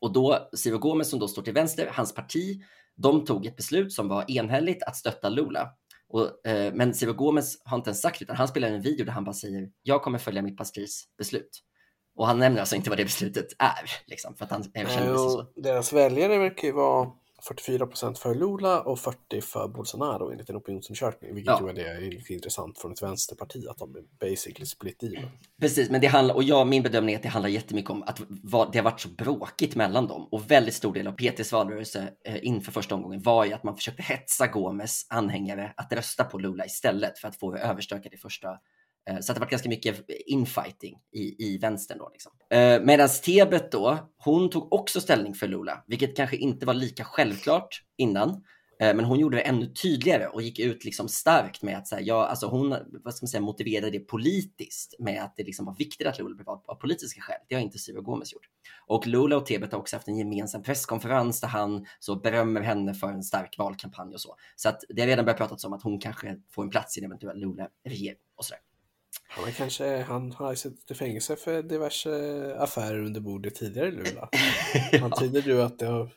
Och 0.00 0.12
då 0.12 0.48
Ciro 0.52 0.78
Gomes 0.78 1.10
som 1.10 1.18
då 1.18 1.28
står 1.28 1.42
till 1.42 1.52
vänster, 1.52 1.90
hans 1.92 2.14
parti, 2.14 2.62
de 2.96 3.24
tog 3.24 3.46
ett 3.46 3.56
beslut 3.56 3.92
som 3.92 4.08
var 4.08 4.30
enhälligt 4.30 4.82
att 4.82 4.96
stötta 4.96 5.28
Lula. 5.28 5.68
Och, 6.08 6.46
eh, 6.46 6.74
men 6.74 6.94
Ciro 6.94 7.12
Gomes 7.12 7.62
har 7.64 7.76
inte 7.76 7.90
ens 7.90 8.00
sagt 8.00 8.22
utan 8.22 8.36
han 8.36 8.48
spelar 8.48 8.68
en 8.68 8.82
video 8.82 9.06
där 9.06 9.12
han 9.12 9.24
bara 9.24 9.32
säger 9.32 9.68
jag 9.82 10.02
kommer 10.02 10.18
följa 10.18 10.42
mitt 10.42 10.56
partis 10.56 11.04
beslut. 11.18 11.62
Och 12.16 12.26
han 12.26 12.38
nämner 12.38 12.60
alltså 12.60 12.76
inte 12.76 12.90
vad 12.90 12.98
det 12.98 13.04
beslutet 13.04 13.46
är, 13.58 13.90
liksom, 14.06 14.34
för 14.36 14.44
att 14.44 14.50
han 14.50 14.62
känner 14.62 14.86
sig 14.86 15.14
så. 15.16 15.52
Deras 15.56 15.92
väljare 15.92 16.38
verkar 16.38 16.68
ju 16.68 16.72
vara 16.72 17.10
44 17.42 17.86
procent 17.86 18.18
för 18.18 18.34
Lula 18.34 18.80
och 18.80 18.98
40 18.98 19.40
för 19.40 19.68
Bolsonaro 19.68 20.30
enligt 20.30 20.50
en 20.50 20.56
opinionsundersökning, 20.56 21.34
vilket 21.34 21.60
ja. 21.60 21.72
ju 21.72 21.82
är 21.82 22.10
lite 22.10 22.32
intressant 22.32 22.78
från 22.78 22.92
ett 22.92 23.02
vänsterparti 23.02 23.66
att 23.68 23.78
de 23.78 23.96
är 23.96 24.28
basically 24.30 24.66
split 24.66 25.02
even. 25.02 25.30
Precis, 25.60 25.90
men 25.90 26.00
det 26.00 26.06
handlar, 26.06 26.34
och 26.34 26.42
jag, 26.42 26.66
min 26.66 26.82
bedömning 26.82 27.14
är 27.14 27.18
att 27.18 27.22
det 27.22 27.28
handlar 27.28 27.50
jättemycket 27.50 27.90
om 27.90 28.02
att 28.02 28.16
det 28.72 28.78
har 28.78 28.82
varit 28.82 29.00
så 29.00 29.08
bråkigt 29.08 29.76
mellan 29.76 30.06
dem 30.06 30.28
och 30.30 30.50
väldigt 30.50 30.74
stor 30.74 30.94
del 30.94 31.06
av 31.06 31.12
PTs 31.12 31.52
valrörelse 31.52 32.12
eh, 32.24 32.46
inför 32.46 32.72
första 32.72 32.94
omgången 32.94 33.22
var 33.22 33.44
ju 33.44 33.52
att 33.52 33.64
man 33.64 33.76
försökte 33.76 34.02
hetsa 34.02 34.46
Gomes 34.46 35.06
anhängare 35.10 35.72
att 35.76 35.92
rösta 35.92 36.24
på 36.24 36.38
Lula 36.38 36.66
istället 36.66 37.18
för 37.18 37.28
att 37.28 37.36
få 37.36 37.56
överstökat 37.56 38.12
i 38.12 38.16
första 38.16 38.48
Eh, 39.10 39.20
så 39.20 39.32
att 39.32 39.36
det 39.36 39.40
var 39.40 39.50
ganska 39.50 39.68
mycket 39.68 40.04
infighting 40.26 40.98
i, 41.12 41.46
i 41.46 41.58
vänstern 41.58 41.98
då. 41.98 42.10
Liksom. 42.12 42.32
Eh, 42.50 42.80
Medan 42.80 43.08
Tebet 43.24 43.72
då, 43.72 44.10
hon 44.16 44.50
tog 44.50 44.72
också 44.72 45.00
ställning 45.00 45.34
för 45.34 45.48
Lula, 45.48 45.84
vilket 45.86 46.16
kanske 46.16 46.36
inte 46.36 46.66
var 46.66 46.74
lika 46.74 47.04
självklart 47.04 47.82
innan. 47.96 48.44
Eh, 48.80 48.94
men 48.94 49.04
hon 49.04 49.18
gjorde 49.18 49.36
det 49.36 49.42
ännu 49.42 49.66
tydligare 49.66 50.26
och 50.26 50.42
gick 50.42 50.58
ut 50.58 50.84
liksom 50.84 51.08
starkt 51.08 51.62
med 51.62 51.78
att 51.78 51.88
så 51.88 51.94
här, 51.94 52.02
ja, 52.06 52.26
alltså 52.26 52.46
hon 52.46 52.70
vad 53.04 53.14
ska 53.14 53.24
man 53.24 53.28
säga, 53.28 53.40
motiverade 53.40 53.90
det 53.90 54.00
politiskt 54.00 54.94
med 54.98 55.22
att 55.22 55.36
det 55.36 55.42
liksom 55.42 55.66
var 55.66 55.74
viktigt 55.74 56.06
att 56.06 56.18
Lula 56.18 56.34
blev 56.34 56.46
vald 56.46 56.60
av 56.66 56.74
politiska 56.74 57.20
skäl. 57.20 57.40
Det 57.48 57.54
har 57.54 57.62
inte 57.62 57.78
Ciro 57.78 58.02
Gomes 58.02 58.32
gjort. 58.32 58.46
Och 58.86 59.06
Lula 59.06 59.36
och 59.36 59.46
Tebet 59.46 59.72
har 59.72 59.78
också 59.78 59.96
haft 59.96 60.08
en 60.08 60.16
gemensam 60.16 60.62
presskonferens 60.62 61.40
där 61.40 61.48
han 61.48 61.86
så 61.98 62.16
berömmer 62.16 62.60
henne 62.60 62.94
för 62.94 63.08
en 63.08 63.22
stark 63.22 63.58
valkampanj 63.58 64.14
och 64.14 64.20
så. 64.20 64.36
Så 64.56 64.68
att 64.68 64.84
det 64.88 65.02
har 65.02 65.06
redan 65.06 65.24
börjat 65.24 65.38
pratas 65.38 65.64
om 65.64 65.72
att 65.72 65.82
hon 65.82 66.00
kanske 66.00 66.36
får 66.50 66.62
en 66.62 66.70
plats 66.70 66.96
i 66.96 67.00
en 67.00 67.06
eventuell 67.06 67.38
Lula-regering 67.38 68.18
och 68.36 68.44
sådär. 68.44 68.60
Han, 69.32 69.52
kanske, 69.52 70.02
han 70.02 70.32
har 70.32 70.54
suttit 70.54 70.90
i 70.90 70.94
fängelse 70.94 71.36
för 71.36 71.62
diverse 71.62 72.10
affärer 72.58 73.02
under 73.02 73.20
bordet 73.20 73.54
tidigare, 73.54 73.90
Lula. 73.90 74.28
ja. 74.92 75.04
Antyder 75.04 75.42
du 75.42 75.62
att 75.62 75.78
det 75.78 75.86
har 75.86 76.10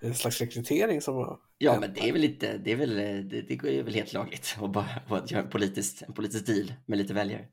en 0.00 0.14
slags 0.14 0.40
rekrytering 0.40 1.00
som 1.00 1.14
har 1.14 1.38
Ja, 1.58 1.80
men 1.80 1.94
det 1.94 2.08
är 2.08 2.12
väl 2.12 2.20
lite, 2.20 2.58
det 2.58 2.72
är 2.72 2.76
väl, 2.76 2.96
det, 3.28 3.42
det 3.42 3.54
är 3.54 3.82
väl 3.82 3.94
helt 3.94 4.12
lagligt 4.12 4.56
att 4.60 4.72
bara 4.72 4.86
att 5.08 5.30
göra 5.30 5.42
en 5.42 5.50
politisk, 5.50 6.02
en 6.02 6.14
politisk 6.14 6.46
deal 6.46 6.72
med 6.86 6.98
lite 6.98 7.14
väljare. 7.14 7.44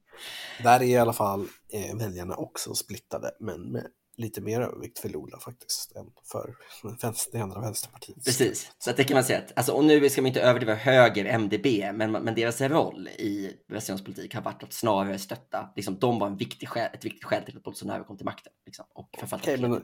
Där 0.63 0.79
är 0.79 0.83
i 0.83 0.97
alla 0.97 1.13
fall 1.13 1.47
eh, 1.73 1.97
väljarna 1.97 2.35
också 2.35 2.73
splittade, 2.73 3.31
men 3.39 3.71
med 3.71 3.87
lite 4.15 4.41
mer 4.41 4.61
övervikt 4.61 4.99
för 4.99 5.09
Lula 5.09 5.39
faktiskt 5.39 5.95
än 5.95 6.05
för 6.31 6.55
vänster, 7.01 7.37
det 7.37 7.43
andra 7.43 7.61
vänsterpartiet. 7.61 8.25
Precis, 8.25 8.71
så 8.79 8.91
det 8.91 9.03
kan 9.03 9.15
man 9.15 9.23
säga 9.23 9.39
att, 9.39 9.51
alltså, 9.55 9.71
och 9.71 9.85
nu 9.85 10.09
ska 10.09 10.21
man 10.21 10.27
inte 10.27 10.41
överdriva 10.41 10.75
höger 10.75 11.25
MDB, 11.25 11.65
men, 11.93 12.11
men 12.11 12.35
deras 12.35 12.61
roll 12.61 13.07
i 13.07 13.53
brasiliansk 13.67 14.05
politik 14.05 14.33
har 14.33 14.41
varit 14.41 14.63
att 14.63 14.73
snarare 14.73 15.19
stötta, 15.19 15.69
liksom, 15.75 15.99
de 15.99 16.19
var 16.19 16.27
en 16.27 16.37
viktig 16.37 16.69
skäl, 16.69 16.89
ett 16.93 17.05
viktigt 17.05 17.23
skäl 17.23 17.43
till 17.43 17.57
att 17.57 17.63
Bolsonaro 17.63 18.03
kom 18.03 18.17
till 18.17 18.25
makten. 18.25 18.53
Liksom, 18.65 18.85
och 18.93 19.09
okay, 19.23 19.57
men, 19.57 19.81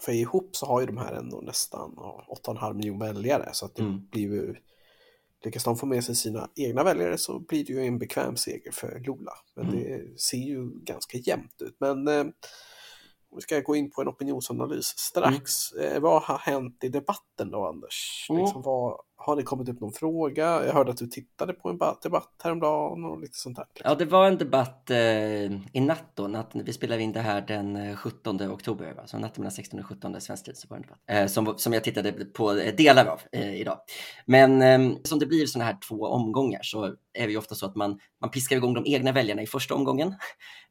för 0.00 0.12
ihop 0.12 0.56
så 0.56 0.66
har 0.66 0.80
ju 0.80 0.86
de 0.86 0.96
här 0.96 1.12
ändå 1.12 1.40
nästan 1.40 1.90
8,5 2.46 2.74
miljoner 2.74 3.06
väljare, 3.06 3.48
så 3.52 3.66
att 3.66 3.76
det 3.76 3.82
mm. 3.82 4.08
blir 4.10 4.22
ju 4.22 4.54
Lyckas 5.44 5.64
de 5.64 5.76
få 5.76 5.86
med 5.86 6.04
sig 6.04 6.14
sina 6.14 6.50
egna 6.56 6.84
väljare 6.84 7.18
så 7.18 7.38
blir 7.38 7.64
det 7.64 7.72
ju 7.72 7.86
en 7.86 7.98
bekväm 7.98 8.36
seger 8.36 8.72
för 8.72 9.00
Lula. 9.06 9.32
Men 9.56 9.68
mm. 9.68 9.78
det 9.78 10.20
ser 10.20 10.36
ju 10.36 10.70
ganska 10.84 11.18
jämnt 11.18 11.62
ut. 11.62 11.76
Men 11.80 12.08
eh, 12.08 12.24
vi 13.34 13.40
ska 13.40 13.60
gå 13.60 13.76
in 13.76 13.90
på 13.90 14.02
en 14.02 14.08
opinionsanalys 14.08 14.86
strax. 14.86 15.72
Mm. 15.72 15.92
Eh, 15.92 16.00
vad 16.00 16.22
har 16.22 16.38
hänt 16.38 16.84
i 16.84 16.88
debatten 16.88 17.50
då, 17.50 17.66
Anders? 17.66 18.26
Liksom, 18.30 18.62
vad, 18.62 19.00
har 19.26 19.36
det 19.36 19.42
kommit 19.42 19.68
upp 19.68 19.80
någon 19.80 19.92
fråga? 19.92 20.66
Jag 20.66 20.72
hörde 20.72 20.90
att 20.90 20.96
du 20.96 21.06
tittade 21.06 21.52
på 21.52 21.68
en 21.68 21.78
debatt 22.02 22.40
häromdagen 22.42 23.04
och 23.04 23.20
lite 23.20 23.38
sånt 23.38 23.56
där. 23.56 23.66
Ja, 23.84 23.94
det 23.94 24.04
var 24.04 24.26
en 24.26 24.38
debatt 24.38 24.90
eh, 24.90 24.96
i 25.52 25.80
natt 25.80 26.10
då. 26.14 26.28
Natt, 26.28 26.50
vi 26.54 26.72
spelade 26.72 27.02
in 27.02 27.12
det 27.12 27.20
här 27.20 27.40
den 27.40 27.76
eh, 27.76 27.96
17 27.96 28.50
oktober, 28.50 28.94
va? 28.94 29.06
så 29.06 29.18
natten 29.18 29.42
mellan 29.42 29.52
16 29.52 29.80
och 29.80 29.86
17 29.86 30.20
svensk 30.20 30.44
tid 30.44 30.56
så 30.56 30.68
var 30.68 30.76
det 30.76 30.82
en 30.82 30.86
debatt. 30.86 31.00
Eh, 31.06 31.26
som, 31.26 31.58
som 31.58 31.72
jag 31.72 31.84
tittade 31.84 32.12
på 32.12 32.52
eh, 32.52 32.74
delar 32.74 33.06
av 33.06 33.20
eh, 33.32 33.54
idag. 33.54 33.78
Men 34.26 34.62
eh, 34.62 34.96
som 35.04 35.18
det 35.18 35.26
blir 35.26 35.46
sådana 35.46 35.70
här 35.70 35.78
två 35.88 36.06
omgångar 36.06 36.60
så 36.62 36.84
är 37.14 37.26
det 37.26 37.30
ju 37.30 37.38
ofta 37.38 37.54
så 37.54 37.66
att 37.66 37.76
man, 37.76 37.98
man 38.20 38.30
piskar 38.30 38.56
igång 38.56 38.74
de 38.74 38.84
egna 38.86 39.12
väljarna 39.12 39.42
i 39.42 39.46
första 39.46 39.74
omgången. 39.74 40.14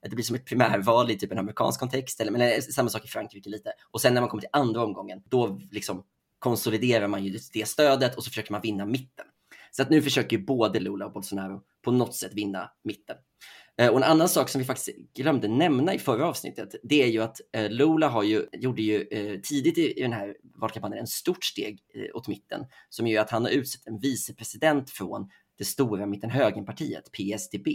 Det 0.10 0.16
blir 0.16 0.26
som 0.26 0.36
ett 0.36 0.46
primärval 0.46 1.12
i 1.12 1.18
typ 1.18 1.32
en 1.32 1.40
amerikansk 1.40 1.80
kontext, 1.80 2.22
eller 2.22 2.32
men 2.32 2.42
eh, 2.42 2.60
samma 2.60 2.90
sak 2.90 3.06
i 3.06 3.08
Frankrike 3.08 3.50
lite. 3.50 3.74
Och 3.92 4.02
sen 4.02 4.14
när 4.14 4.22
man 4.22 4.30
kommer 4.30 4.42
till 4.42 4.50
andra 4.54 4.84
omgången, 4.84 5.24
då 5.26 5.60
liksom 5.72 6.04
konsoliderar 6.44 7.08
man 7.08 7.26
ju 7.26 7.40
det 7.54 7.66
stödet 7.68 8.16
och 8.16 8.24
så 8.24 8.30
försöker 8.30 8.52
man 8.52 8.62
vinna 8.62 8.86
mitten. 8.86 9.26
Så 9.72 9.82
att 9.82 9.90
nu 9.90 10.02
försöker 10.02 10.38
ju 10.38 10.44
både 10.44 10.80
Lula 10.80 11.06
och 11.06 11.14
Bolsonaro 11.14 11.62
på 11.84 11.92
något 11.92 12.16
sätt 12.16 12.34
vinna 12.34 12.72
mitten. 12.84 13.16
Eh, 13.78 13.90
och 13.90 13.98
en 13.98 14.04
annan 14.04 14.30
sak 14.30 14.50
som 14.50 14.60
vi 14.60 14.66
faktiskt 14.66 14.98
glömde 15.16 15.48
nämna 15.48 15.94
i 15.94 16.00
förra 16.00 16.28
avsnittet, 16.28 16.76
det 16.84 17.04
är 17.04 17.08
ju 17.08 17.22
att 17.22 17.42
eh, 17.52 17.70
Lula 17.70 18.08
har 18.08 18.24
ju, 18.24 18.46
gjorde 18.52 18.82
ju 18.82 19.02
eh, 19.02 19.40
tidigt 19.40 19.78
i 19.78 20.02
den 20.02 20.14
här 20.14 20.36
valkampanjen 20.56 21.00
en 21.00 21.08
stort 21.08 21.44
steg 21.44 21.80
åt 22.14 22.28
mitten, 22.28 22.66
som 22.90 23.08
gör 23.08 23.22
att 23.22 23.30
han 23.30 23.44
har 23.44 23.52
utsett 23.52 23.88
en 23.88 24.00
vicepresident 24.00 24.90
från 24.90 25.30
det 25.58 25.66
stora 25.66 26.06
mitten-högerpartiet, 26.06 27.12
PSDB, 27.12 27.68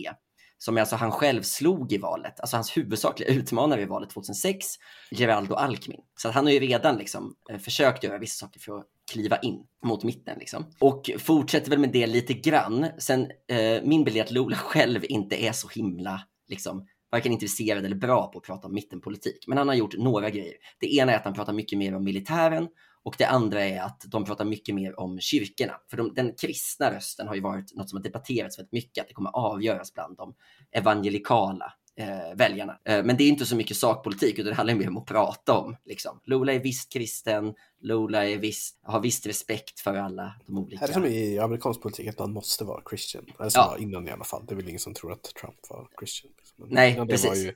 som 0.59 0.79
alltså 0.79 0.97
han 0.97 1.13
själv 1.13 1.43
slog 1.43 1.93
i 1.93 1.99
valet, 1.99 2.41
alltså 2.41 2.57
hans 2.57 2.77
huvudsakliga 2.77 3.29
utmanare 3.33 3.83
i 3.83 3.85
valet 3.85 4.11
2006, 4.11 4.67
Geraldo 5.11 5.55
Alckmin. 5.55 6.01
Så 6.17 6.29
att 6.29 6.35
han 6.35 6.47
har 6.47 6.53
ju 6.53 6.59
redan 6.59 6.97
liksom 6.97 7.35
eh, 7.51 7.59
försökt 7.59 8.05
göra 8.05 8.19
vissa 8.19 8.47
saker 8.47 8.61
för 8.61 8.79
att 8.79 8.87
kliva 9.13 9.39
in 9.39 9.65
mot 9.85 10.05
mitten 10.05 10.39
liksom. 10.39 10.65
Och 10.81 11.11
fortsätter 11.19 11.71
väl 11.71 11.79
med 11.79 11.93
det 11.93 12.07
lite 12.07 12.35
grann. 12.35 12.87
Sen 12.99 13.31
eh, 13.49 13.83
min 13.83 14.05
bild 14.05 14.17
är 14.17 14.23
att 14.23 14.31
Lula 14.31 14.57
själv 14.57 15.05
inte 15.09 15.45
är 15.45 15.53
så 15.53 15.69
himla 15.69 16.21
liksom 16.49 16.87
varken 17.11 17.33
intresserad 17.33 17.85
eller 17.85 17.97
bra 17.97 18.27
på 18.33 18.39
att 18.39 18.45
prata 18.45 18.67
om 18.67 18.75
mittenpolitik. 18.75 19.45
Men 19.47 19.59
han 19.59 19.69
har 19.69 19.75
gjort 19.75 19.97
några 19.99 20.31
grejer. 20.31 20.55
Det 20.81 20.95
ena 20.95 21.13
är 21.13 21.17
att 21.17 21.25
han 21.25 21.35
pratar 21.35 21.53
mycket 21.53 21.79
mer 21.79 21.95
om 21.95 22.05
militären 22.05 22.69
och 23.09 23.15
det 23.19 23.25
andra 23.25 23.65
är 23.65 23.81
att 23.81 24.05
de 24.07 24.25
pratar 24.25 24.45
mycket 24.45 24.75
mer 24.75 25.01
om 25.01 25.21
kyrkorna. 25.21 25.81
För 25.91 25.97
de, 25.97 26.15
den 26.15 26.35
kristna 26.35 26.95
rösten 26.95 27.29
har 27.29 27.35
ju 27.35 27.41
varit 27.41 27.75
något 27.75 27.91
som 27.91 27.97
har 27.97 28.03
debatterats 28.03 28.59
väldigt 28.59 28.73
mycket, 28.73 29.03
att 29.03 29.09
det 29.09 29.15
kommer 29.15 29.31
avgöras 29.31 29.95
bland 29.95 30.17
de 30.17 30.35
evangelikala 30.73 31.73
eh, 31.97 32.37
väljarna. 32.37 32.79
Eh, 32.85 33.05
men 33.05 33.17
det 33.17 33.25
är 33.25 33.29
inte 33.29 33.47
så 33.47 33.57
mycket 33.57 33.77
sakpolitik, 33.77 34.39
utan 34.39 34.47
det 34.47 34.55
handlar 34.55 34.75
mer 34.75 34.89
om 34.89 34.97
att 34.97 35.07
prata 35.07 35.59
om. 35.59 35.77
Liksom. 35.85 36.21
Lula 36.25 36.53
är 36.53 36.59
visst 36.59 36.93
kristen, 36.93 37.55
Lula 37.81 38.29
är 38.29 38.39
visst, 38.39 38.79
har 38.83 39.01
visst 39.01 39.27
respekt 39.27 39.81
för 39.81 39.95
alla 39.95 40.35
de 40.47 40.59
olika. 40.59 40.85
Är 40.85 40.89
det 40.89 40.95
som 40.95 41.05
i 41.05 41.39
amerikansk 41.39 41.83
politik 41.83 42.09
att 42.09 42.19
man 42.19 42.33
måste 42.33 42.65
vara 42.65 42.83
Christian? 42.91 43.27
Eller 43.39 43.51
som 43.51 43.63
ja. 43.63 43.79
innan 43.79 44.09
i 44.09 44.11
alla 44.11 44.25
fall. 44.25 44.45
Det 44.47 44.55
är 44.55 44.57
väl 44.57 44.69
ingen 44.69 44.81
som 44.81 44.95
tror 44.95 45.13
att 45.13 45.23
Trump 45.23 45.71
var 45.71 45.89
Christian. 45.99 46.33
Liksom. 46.39 46.67
Nej, 46.69 47.07
precis. 47.09 47.53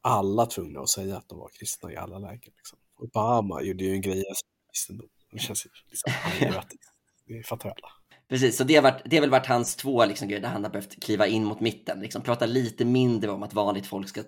Alla 0.00 0.46
tvungna 0.46 0.80
att 0.80 0.88
säga 0.88 1.16
att 1.16 1.28
de 1.28 1.38
var 1.38 1.48
kristna 1.48 1.92
i 1.92 1.96
alla 1.96 2.18
lägen. 2.18 2.52
Liksom. 2.56 2.78
Obama 2.98 3.62
gjorde 3.62 3.84
ju 3.84 3.92
en 3.92 4.00
grej. 4.00 4.24
Det 5.32 5.38
känns 5.38 5.66
liksom, 5.90 6.62
det 7.26 7.46
fattar 7.46 7.68
alla. 7.68 7.88
Precis, 8.28 8.56
så 8.56 8.64
det 8.64 8.74
har, 8.74 8.82
varit, 8.82 9.02
det 9.04 9.16
har 9.16 9.20
väl 9.20 9.30
varit 9.30 9.46
hans 9.46 9.76
två 9.76 10.04
liksom, 10.04 10.28
grejer 10.28 10.42
där 10.42 10.48
han 10.48 10.64
har 10.64 10.70
behövt 10.70 11.04
kliva 11.04 11.26
in 11.26 11.44
mot 11.44 11.60
mitten. 11.60 12.00
Liksom, 12.00 12.22
prata 12.22 12.46
lite 12.46 12.84
mindre 12.84 13.30
om 13.30 13.42
att 13.42 13.54
vanligt 13.54 13.86
folk 13.86 14.08
ska 14.08 14.22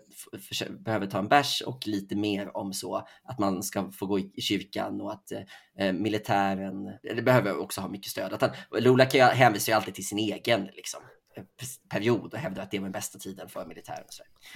behöver 0.85 1.07
ta 1.07 1.19
en 1.19 1.29
bärs 1.29 1.63
och 1.67 1.87
lite 1.87 2.17
mer 2.17 2.57
om 2.57 2.73
så 2.73 3.07
att 3.25 3.39
man 3.39 3.63
ska 3.63 3.91
få 3.93 4.07
gå 4.07 4.19
i, 4.19 4.33
i 4.35 4.41
kyrkan 4.41 5.01
och 5.01 5.13
att 5.13 5.33
eh, 5.33 5.41
eh 5.79 5.93
militären, 5.93 6.85
det 7.03 7.23
behöver 7.23 7.59
också 7.59 7.81
ha 7.81 7.89
mycket 7.89 8.11
stöd. 8.11 8.33
Att 8.33 8.41
han, 8.41 8.51
Lula 8.79 9.05
hänvisar 9.33 9.73
ju 9.73 9.77
alltid 9.77 9.95
till 9.95 10.07
sin 10.07 10.19
egen 10.19 10.65
liksom, 10.65 11.01
period 11.89 12.35
och 12.35 12.39
hävdar 12.39 12.63
att 12.63 12.71
det 12.71 12.79
var 12.79 12.85
den 12.85 12.93
bästa 12.93 13.19
tiden 13.19 13.49
för 13.49 13.67
militären. 13.67 14.05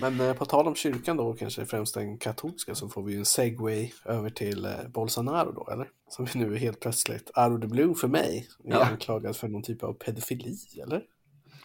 Men 0.01 0.21
eh, 0.21 0.35
på 0.35 0.45
tal 0.45 0.67
om 0.67 0.75
kyrkan 0.75 1.17
då, 1.17 1.35
kanske 1.35 1.67
främst 1.67 1.95
den 1.95 2.19
katolska, 2.19 2.75
så 2.75 2.89
får 2.89 3.03
vi 3.03 3.17
en 3.17 3.25
segway 3.25 3.91
över 4.05 4.31
till 4.31 4.65
eh, 4.65 4.89
Bolsonaro 4.89 5.53
då, 5.53 5.69
eller? 5.73 5.89
Som 6.09 6.27
nu 6.35 6.57
helt 6.57 6.81
plötsligt, 6.81 7.31
out 7.37 7.55
of 7.57 7.61
the 7.61 7.67
blue 7.67 7.95
för 7.95 8.09
mig, 8.09 8.49
är 8.65 8.71
ja. 8.71 8.85
anklagad 8.85 9.37
för 9.37 9.49
någon 9.49 9.63
typ 9.63 9.83
av 9.83 9.93
pedofili, 9.93 10.57
eller? 10.83 11.03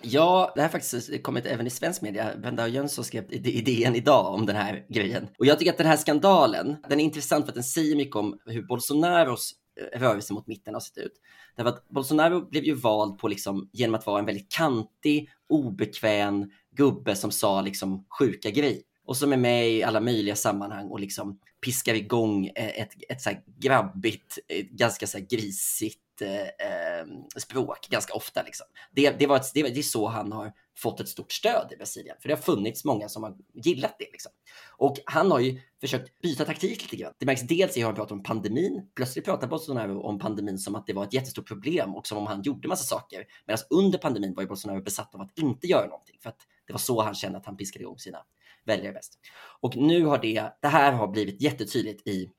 Ja, 0.02 0.52
det 0.56 0.62
har 0.62 0.70
faktiskt 0.70 1.24
kommit 1.24 1.46
även 1.46 1.68
i 1.68 1.70
svensk 1.70 2.02
media. 2.02 2.38
Benda 2.38 2.68
Jönsson 2.68 3.04
skrev 3.06 3.34
idén 3.34 3.96
idag 3.96 4.34
om 4.34 4.46
den 4.46 4.56
här 4.56 4.86
grejen. 4.90 5.28
Och 5.40 5.46
jag 5.46 5.60
tycker 5.60 5.72
att 5.72 5.78
den 5.78 5.88
här 5.88 5.98
skandalen, 5.98 6.78
den 6.90 7.00
är 7.00 7.04
intressant 7.04 7.46
för 7.46 7.52
att 7.52 7.56
den 7.56 7.64
säger 7.64 7.96
mycket 7.96 8.16
om 8.16 8.40
hur 8.46 8.62
Bolsonaros 8.62 9.54
eh, 9.94 10.00
rörelse 10.00 10.34
mot 10.34 10.48
mitten 10.48 10.74
har 10.74 10.82
sett 10.82 10.98
ut. 10.98 11.14
Därför 11.60 11.70
att 11.72 11.90
Bolsonaro 11.90 12.50
blev 12.50 12.64
ju 12.64 12.74
vald 12.74 13.18
på 13.18 13.28
liksom, 13.28 13.70
genom 13.74 13.96
att 13.96 14.06
vara 14.06 14.20
en 14.20 14.26
väldigt 14.26 14.52
kantig, 14.52 15.30
obekväm 15.50 16.52
gubbe 16.76 17.16
som 17.16 17.32
sa 17.32 17.62
liksom 17.62 18.06
sjuka 18.20 18.50
grejer. 18.50 18.82
Och 19.06 19.18
som 19.18 19.34
är 19.34 19.38
med 19.38 19.70
i 19.72 19.84
alla 19.84 20.00
möjliga 20.00 20.36
sammanhang 20.36 20.88
och 20.88 21.00
liksom 21.00 21.40
piskar 21.66 21.94
igång 21.94 22.52
ett, 22.56 22.76
ett, 22.78 22.94
ett 23.10 23.22
så 23.22 23.30
här 23.30 23.42
grabbigt, 23.58 24.40
ett 24.48 24.70
ganska 24.70 25.08
så 25.08 25.20
grisigt 25.30 26.00
Eh, 26.22 26.42
eh, 26.42 27.06
språk 27.38 27.88
ganska 27.90 28.14
ofta. 28.14 28.44
Liksom. 28.44 28.68
Det, 28.92 29.10
det, 29.10 29.28
var 29.28 29.36
ett, 29.36 29.54
det, 29.54 29.64
det 29.64 29.80
är 29.80 29.84
så 29.84 30.08
han 30.08 30.32
har 30.32 30.54
fått 30.78 31.00
ett 31.00 31.10
stort 31.10 31.32
stöd 31.32 31.72
i 31.72 31.78
Brasilien, 31.78 32.16
för 32.22 32.30
det 32.30 32.36
har 32.36 32.42
funnits 32.42 32.86
många 32.86 33.10
som 33.10 33.24
har 33.24 33.38
gillat 33.54 33.96
det. 34.00 34.12
Liksom. 34.12 34.32
Och 34.78 34.96
han 35.06 35.32
har 35.32 35.40
ju 35.40 35.62
försökt 35.82 36.22
byta 36.22 36.46
taktik 36.46 36.82
lite 36.82 36.96
grann. 36.96 37.14
Det 37.18 37.26
märks 37.26 37.42
dels 37.42 37.78
i 37.78 37.80
hur 37.80 37.86
han 37.86 37.96
pratar 37.96 38.16
om 38.16 38.24
pandemin. 38.24 38.90
Plötsligt 38.96 39.26
pratar 39.26 39.48
Bolsonaro 39.48 40.02
om 40.02 40.20
pandemin 40.20 40.58
som 40.58 40.76
att 40.76 40.88
det 40.88 40.94
var 40.94 41.04
ett 41.04 41.14
jättestort 41.14 41.48
problem 41.48 41.96
och 41.96 42.08
som 42.08 42.18
om 42.18 42.28
han 42.28 42.42
gjorde 42.42 42.68
massa 42.68 42.84
saker. 42.84 43.26
Medan 43.46 43.60
under 43.70 44.00
pandemin 44.00 44.34
var 44.34 44.44
ju 44.44 44.50
Bolsonaro 44.50 44.84
besatt 44.84 45.16
av 45.16 45.22
att 45.22 45.38
inte 45.38 45.68
göra 45.68 45.86
någonting 45.86 46.18
för 46.24 46.30
att 46.30 46.40
det 46.68 46.74
var 46.74 46.80
så 46.80 47.02
han 47.02 47.16
kände 47.16 47.38
att 47.38 47.46
han 47.46 47.58
piskade 47.58 47.84
igång 47.84 47.98
sina 47.98 48.18
väljare 48.66 48.94
bäst. 48.94 49.20
Och 49.62 49.76
nu 49.76 50.06
har 50.06 50.18
det, 50.18 50.52
det 50.62 50.68
här 50.68 50.92
har 50.92 51.08
blivit 51.08 51.42
jättetydligt 51.42 52.08
i 52.08 52.32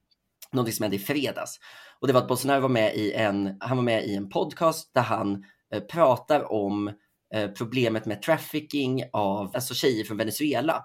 någonting 0.52 0.72
som 0.72 0.82
hände 0.82 0.96
i 0.96 1.00
fredags. 1.00 1.60
Och 2.00 2.06
det 2.06 2.12
var 2.12 2.20
att 2.20 2.28
Bolsonaro 2.28 2.60
var 2.60 2.68
med 2.68 2.94
i 2.94 3.12
en, 3.12 3.56
han 3.60 3.76
var 3.76 3.84
med 3.84 4.04
i 4.04 4.14
en 4.14 4.28
podcast 4.28 4.94
där 4.94 5.02
han 5.02 5.44
eh, 5.74 5.80
pratar 5.80 6.52
om 6.52 6.88
eh, 7.34 7.50
problemet 7.50 8.06
med 8.06 8.22
trafficking 8.22 9.04
av 9.12 9.50
alltså 9.54 9.74
tjejer 9.74 10.04
från 10.04 10.16
Venezuela. 10.16 10.84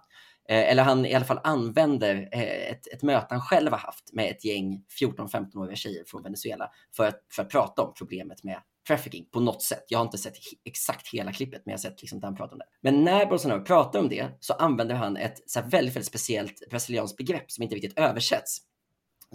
Eh, 0.50 0.72
eller 0.72 0.84
han 0.84 1.06
i 1.06 1.14
alla 1.14 1.26
fall 1.26 1.40
använder 1.44 2.30
eh, 2.32 2.72
ett, 2.72 2.88
ett 2.88 3.04
möte 3.04 3.28
han 3.30 3.42
själv 3.42 3.72
har 3.72 3.80
haft 3.80 4.14
med 4.14 4.32
ett 4.32 4.46
gäng 4.46 4.84
14-15-åriga 5.02 5.76
tjejer 5.76 6.04
från 6.08 6.24
Venezuela 6.24 6.70
för 6.96 7.08
att, 7.08 7.22
för 7.36 7.44
att 7.44 7.50
prata 7.50 7.82
om 7.82 7.94
problemet 7.98 8.44
med 8.44 8.60
trafficking 8.88 9.26
på 9.32 9.40
något 9.40 9.64
sätt. 9.64 9.84
Jag 9.88 10.00
har 10.00 10.06
inte 10.06 10.18
sett 10.18 10.34
exakt 10.66 11.14
hela 11.14 11.32
klippet, 11.32 11.62
men 11.66 11.72
jag 11.72 11.78
har 11.78 11.82
sett 11.82 12.02
liksom 12.02 12.20
där 12.20 12.28
han 12.28 12.36
pratar 12.36 12.54
om 12.54 12.60
det. 12.60 12.66
Men 12.82 13.04
när 13.04 13.26
Bolsonaro 13.26 13.66
pratar 13.66 14.00
om 14.00 14.10
det 14.10 14.28
så 14.40 14.54
använder 14.54 14.96
han 14.96 15.18
ett 15.18 15.50
så 15.50 15.62
väldigt, 15.62 15.96
väldigt 15.96 16.06
speciellt 16.06 16.70
brasilianskt 16.70 17.18
begrepp 17.18 17.52
som 17.52 17.64
inte 17.64 17.76
riktigt 17.76 18.00
översätts 18.00 18.58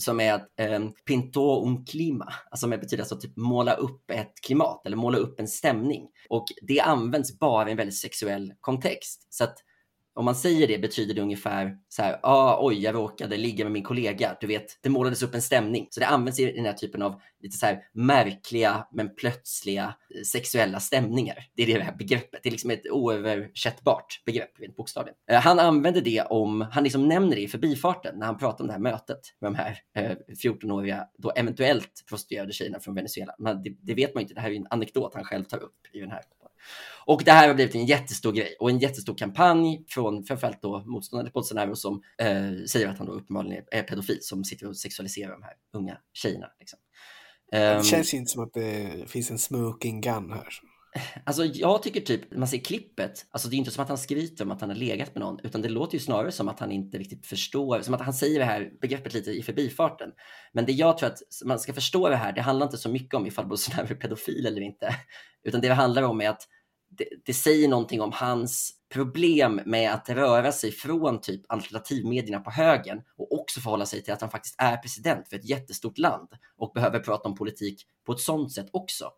som 0.01 0.21
är 0.21 0.35
eh, 0.57 0.81
pinto 1.05 1.67
un 1.67 1.85
clima, 1.85 2.33
alltså 2.51 2.65
som 2.65 2.71
betyder 2.71 3.03
alltså 3.03 3.17
typ 3.17 3.37
måla 3.37 3.75
upp 3.75 4.11
ett 4.11 4.33
klimat 4.47 4.87
eller 4.87 4.97
måla 4.97 5.19
upp 5.19 5.41
en 5.41 5.49
stämning. 5.49 6.09
Och 6.29 6.45
det 6.63 6.81
används 6.81 7.39
bara 7.39 7.69
i 7.69 7.71
en 7.71 7.77
väldigt 7.77 7.99
sexuell 7.99 8.53
kontext. 8.61 9.27
Så 9.31 9.45
att 9.45 9.55
om 10.15 10.25
man 10.25 10.35
säger 10.35 10.69
det 10.69 10.79
betyder 10.79 11.15
det 11.15 11.21
ungefär 11.21 11.77
så 11.89 12.03
här, 12.03 12.21
ah, 12.23 12.59
oj, 12.67 12.83
jag 12.83 12.95
råkade 12.95 13.37
ligga 13.37 13.65
med 13.65 13.73
min 13.73 13.83
kollega. 13.83 14.37
Du 14.41 14.47
vet, 14.47 14.79
det 14.83 14.89
målades 14.89 15.23
upp 15.23 15.35
en 15.35 15.43
stämning. 15.43 15.89
Så 15.91 16.01
det 16.01 16.07
används 16.07 16.41
i 16.41 16.53
den 16.53 16.65
här 16.65 16.73
typen 16.73 17.03
av 17.03 17.21
lite 17.43 17.57
så 17.57 17.67
här 17.67 17.83
märkliga 17.93 18.87
men 18.93 19.15
plötsliga 19.15 19.85
eh, 19.85 20.23
sexuella 20.23 20.81
stämningar. 20.81 21.37
Det 21.55 21.63
är 21.63 21.79
det 21.79 21.85
här 21.85 21.97
begreppet. 21.97 22.41
Det 22.43 22.49
är 22.49 22.51
liksom 22.51 22.71
ett 22.71 22.91
oöversättbart 22.91 24.23
begrepp, 24.27 24.61
rent 24.61 24.77
bokstavligen. 24.77 25.17
Eh, 25.31 25.41
han 25.41 25.59
använder 25.59 26.01
det 26.01 26.23
om, 26.23 26.61
han 26.61 26.85
liksom 26.85 27.09
nämner 27.09 27.37
det 27.37 27.43
i 27.43 27.49
förbifarten 27.49 28.19
när 28.19 28.27
han 28.27 28.39
pratar 28.39 28.65
om 28.65 28.67
det 28.67 28.73
här 28.73 28.81
mötet 28.81 29.21
med 29.41 29.53
de 29.53 29.55
här 29.55 29.79
eh, 29.97 30.17
14-åriga, 30.45 31.07
då 31.19 31.31
eventuellt 31.31 32.05
prostituerade 32.09 32.53
tjejerna 32.53 32.81
från 32.81 32.95
Venezuela. 32.95 33.35
Men 33.39 33.63
det, 33.63 33.71
det 33.83 33.95
vet 33.95 34.15
man 34.15 34.23
inte, 34.23 34.35
det 34.35 34.41
här 34.41 34.51
är 34.51 34.55
en 34.55 34.67
anekdot 34.71 35.15
han 35.15 35.25
själv 35.25 35.45
tar 35.45 35.59
upp 35.59 35.77
i 35.93 36.01
den 36.01 36.11
här 36.11 36.23
och 37.07 37.23
det 37.25 37.33
här 37.33 37.49
har 37.49 37.55
blivit 37.55 37.75
en 37.75 37.87
jättestor 37.87 38.33
grej 38.33 38.57
och 38.61 38.71
en 38.71 38.79
jättestor 38.79 39.15
kampanj 39.15 39.85
från 39.89 40.25
framförallt 40.25 40.63
då 40.63 40.83
motståndare 40.87 41.31
Bolsonaro 41.35 41.77
som 41.77 42.03
eh, 42.19 42.65
säger 42.67 42.89
att 42.89 42.99
han 42.99 43.07
då 43.07 43.13
uppenbarligen 43.13 43.65
är 43.71 43.83
pedofil 43.83 44.19
som 44.21 44.45
sitter 44.45 44.69
och 44.69 44.77
sexualiserar 44.77 45.33
de 45.33 45.43
här 45.43 45.53
unga 45.73 45.99
tjejerna. 46.13 46.47
Liksom. 46.59 46.79
det 47.51 47.59
ehm, 47.59 47.83
känns 47.83 48.15
inte 48.15 48.33
som 48.33 48.43
att 48.43 48.55
det 48.55 49.11
finns 49.11 49.31
en 49.31 49.39
smoking 49.39 50.01
gun 50.01 50.33
här. 50.33 50.49
Alltså 51.25 51.45
jag 51.45 51.83
tycker 51.83 52.01
typ, 52.01 52.37
man 52.37 52.49
ser 52.49 52.59
klippet, 52.59 53.27
alltså 53.31 53.49
det 53.49 53.57
är 53.57 53.59
inte 53.59 53.71
som 53.71 53.83
att 53.83 53.89
han 53.89 53.99
skryter 53.99 54.45
om 54.45 54.51
att 54.51 54.61
han 54.61 54.71
har 54.71 54.77
legat 54.77 55.15
med 55.15 55.21
någon, 55.21 55.41
utan 55.43 55.63
det 55.63 55.69
låter 55.69 55.95
ju 55.95 56.01
snarare 56.01 56.33
som 56.33 56.49
att 56.49 56.61
han 56.61 56.73
inte 56.73 56.99
riktigt 56.99 57.27
förstår, 57.27 57.81
som 57.81 57.95
att 57.95 58.01
han 58.01 58.15
säger 58.15 58.39
det 58.39 58.45
här 58.45 58.71
begreppet 58.81 59.15
lite 59.15 59.31
i 59.31 59.43
förbifarten. 59.43 60.11
Men 60.53 60.67
det 60.67 60.73
jag 60.73 60.99
tror 60.99 61.09
att 61.09 61.19
man 61.45 61.59
ska 61.59 61.73
förstå 61.73 62.09
det 62.09 62.17
här, 62.17 62.33
det 62.33 62.43
handlar 62.43 62.67
inte 62.67 62.79
så 62.79 62.89
mycket 62.89 63.15
om 63.15 63.27
ifall 63.27 63.47
Bolsonaro 63.47 63.87
är 63.91 63.95
pedofil 63.95 64.47
eller 64.47 64.61
inte, 64.61 64.97
utan 65.45 65.61
det 65.61 65.69
det 65.69 65.75
handlar 65.75 66.03
om 66.03 66.21
är 66.21 66.29
att 66.29 66.49
det, 66.91 67.09
det, 67.25 67.35
säger 67.35 67.69
någonting 67.69 68.01
om 68.01 68.13
hans 68.13 68.73
problem 68.95 69.61
med 69.67 69.95
att 69.95 70.09
röra 70.09 70.53
sig 70.53 70.73
från 70.73 71.21
typ 71.21 71.41
alternativmedierna 71.49 72.41
på 72.41 72.51
högen 72.51 73.03
och 73.17 73.41
också 73.41 73.61
förhålla 73.61 73.87
sig 73.87 74.03
till 74.03 74.13
att 74.13 74.21
han 74.21 74.31
faktiskt 74.31 74.55
är 74.59 74.77
president 74.77 75.29
för 75.29 75.37
ett 75.37 75.49
jättestort 75.49 75.99
land 75.99 76.29
och 76.57 76.73
behöver 76.75 76.99
prata 76.99 77.29
om 77.29 77.35
politik 77.35 77.87
på 78.07 78.13
ett 78.13 78.21
sånt 78.21 78.53
sätt 78.53 78.69
också. 78.73 79.11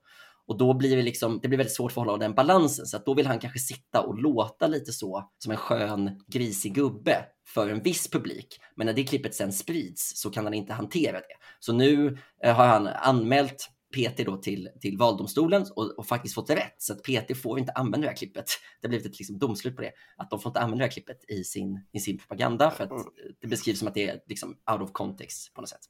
Och 0.47 0.59
då 0.59 0.75
blir 0.75 0.97
det, 0.97 1.02
liksom, 1.02 1.41
det 1.43 1.49
blir 1.49 1.59
väldigt 1.59 1.76
svårt 1.76 1.93
för 1.93 2.00
att 2.00 2.07
hålla 2.07 2.19
den 2.19 2.35
balansen. 2.35 2.87
Så 2.87 2.97
att 2.97 3.07
då 3.07 3.14
vill 3.14 3.26
han 3.26 3.38
kanske 3.38 3.59
sitta 3.59 4.00
och 4.00 4.19
låta 4.19 4.67
lite 4.67 4.93
så 4.93 5.31
som 5.38 5.52
en 5.52 5.59
skön 5.59 6.25
grisig 6.26 6.75
gubbe 6.75 7.25
för 7.47 7.69
en 7.69 7.83
viss 7.83 8.11
publik. 8.11 8.61
Men 8.76 8.87
när 8.87 8.95
det 8.95 9.05
klippet 9.05 9.35
sen 9.35 9.52
sprids 9.52 10.12
så 10.14 10.31
kan 10.31 10.45
han 10.45 10.55
inte 10.55 10.73
hantera 10.73 11.19
det. 11.19 11.37
Så 11.61 11.73
nu 11.73 12.19
eh, 12.45 12.55
har 12.55 12.67
han 12.67 12.87
anmält 12.87 13.71
PT 13.92 14.25
då 14.26 14.37
till, 14.37 14.68
till 14.80 14.99
valdomstolen 14.99 15.66
och, 15.76 15.99
och, 15.99 16.06
faktiskt 16.06 16.34
fått 16.34 16.50
rätt. 16.50 16.75
Så 16.78 16.92
att 16.92 17.02
PT 17.02 17.42
får 17.42 17.58
inte 17.58 17.72
använda 17.72 18.06
det 18.06 18.11
här 18.11 18.16
klippet. 18.16 18.44
Det 18.80 18.87
har 18.87 18.88
blivit 18.88 19.06
ett 19.06 19.18
liksom 19.18 19.38
domslut 19.38 19.76
på 19.76 19.82
det. 19.82 19.92
Att 20.16 20.30
de 20.30 20.40
får 20.40 20.50
inte 20.50 20.61
använda 20.61 20.82
det 20.82 20.84
här 20.84 20.92
klippet 20.92 21.25
i 21.28 21.44
sin, 21.44 21.87
i 21.92 22.00
sin 22.00 22.18
propaganda 22.18 22.70
för 22.70 22.84
att 22.84 22.90
mm. 22.90 23.04
det 23.40 23.46
beskrivs 23.46 23.78
som 23.78 23.88
att 23.88 23.94
det 23.94 24.08
är 24.08 24.20
liksom 24.26 24.56
out 24.72 24.82
of 24.82 24.92
context 24.92 25.54
på 25.54 25.61
något 25.61 25.70
sätt. 25.70 25.80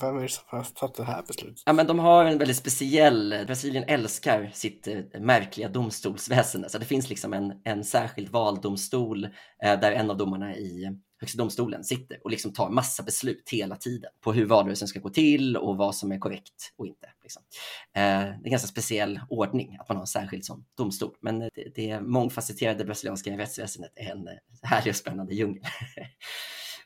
Vem 0.00 0.16
är 0.16 0.22
det 0.22 0.28
som 0.28 0.44
har 0.46 0.62
tagit 0.62 0.94
det 0.94 1.04
här 1.04 1.24
beslutet? 1.26 1.62
Ja, 1.66 1.72
men 1.72 1.86
de 1.86 1.98
har 1.98 2.24
en 2.24 2.38
väldigt 2.38 2.56
speciell, 2.56 3.44
Brasilien 3.46 3.84
älskar 3.84 4.50
sitt 4.54 4.88
eh, 4.88 5.20
märkliga 5.20 5.68
domstolsväsende. 5.68 6.68
Så 6.68 6.78
det 6.78 6.84
finns 6.84 7.08
liksom 7.08 7.32
en, 7.32 7.52
en 7.64 7.84
särskild 7.84 8.28
valdomstol 8.28 9.24
eh, 9.24 9.30
där 9.80 9.92
en 9.92 10.10
av 10.10 10.16
domarna 10.16 10.56
i 10.56 10.98
Högsta 11.20 11.38
domstolen 11.38 11.84
sitter 11.84 12.20
och 12.24 12.30
liksom 12.30 12.52
tar 12.52 12.70
massa 12.70 13.02
beslut 13.02 13.48
hela 13.50 13.76
tiden 13.76 14.10
på 14.20 14.32
hur 14.32 14.46
valrörelsen 14.46 14.88
ska 14.88 15.00
gå 15.00 15.10
till 15.10 15.56
och 15.56 15.76
vad 15.76 15.94
som 15.94 16.12
är 16.12 16.18
korrekt 16.18 16.72
och 16.76 16.86
inte. 16.86 17.08
Liksom. 17.22 17.42
Eh, 17.92 18.02
det 18.02 18.04
är 18.04 18.40
en 18.44 18.50
ganska 18.50 18.68
speciell 18.68 19.20
ordning 19.28 19.76
att 19.80 19.88
man 19.88 19.96
har 19.96 20.02
en 20.02 20.06
särskild 20.06 20.44
sån 20.44 20.64
domstol, 20.74 21.16
men 21.20 21.38
det, 21.38 21.50
det 21.74 22.00
mångfacetterade 22.00 22.84
brasilianska 22.84 23.38
rättsväsendet 23.38 23.92
är 23.96 24.10
en 24.10 24.28
härlig 24.62 24.90
och 24.90 24.96
spännande 24.96 25.34
djungel. 25.34 25.62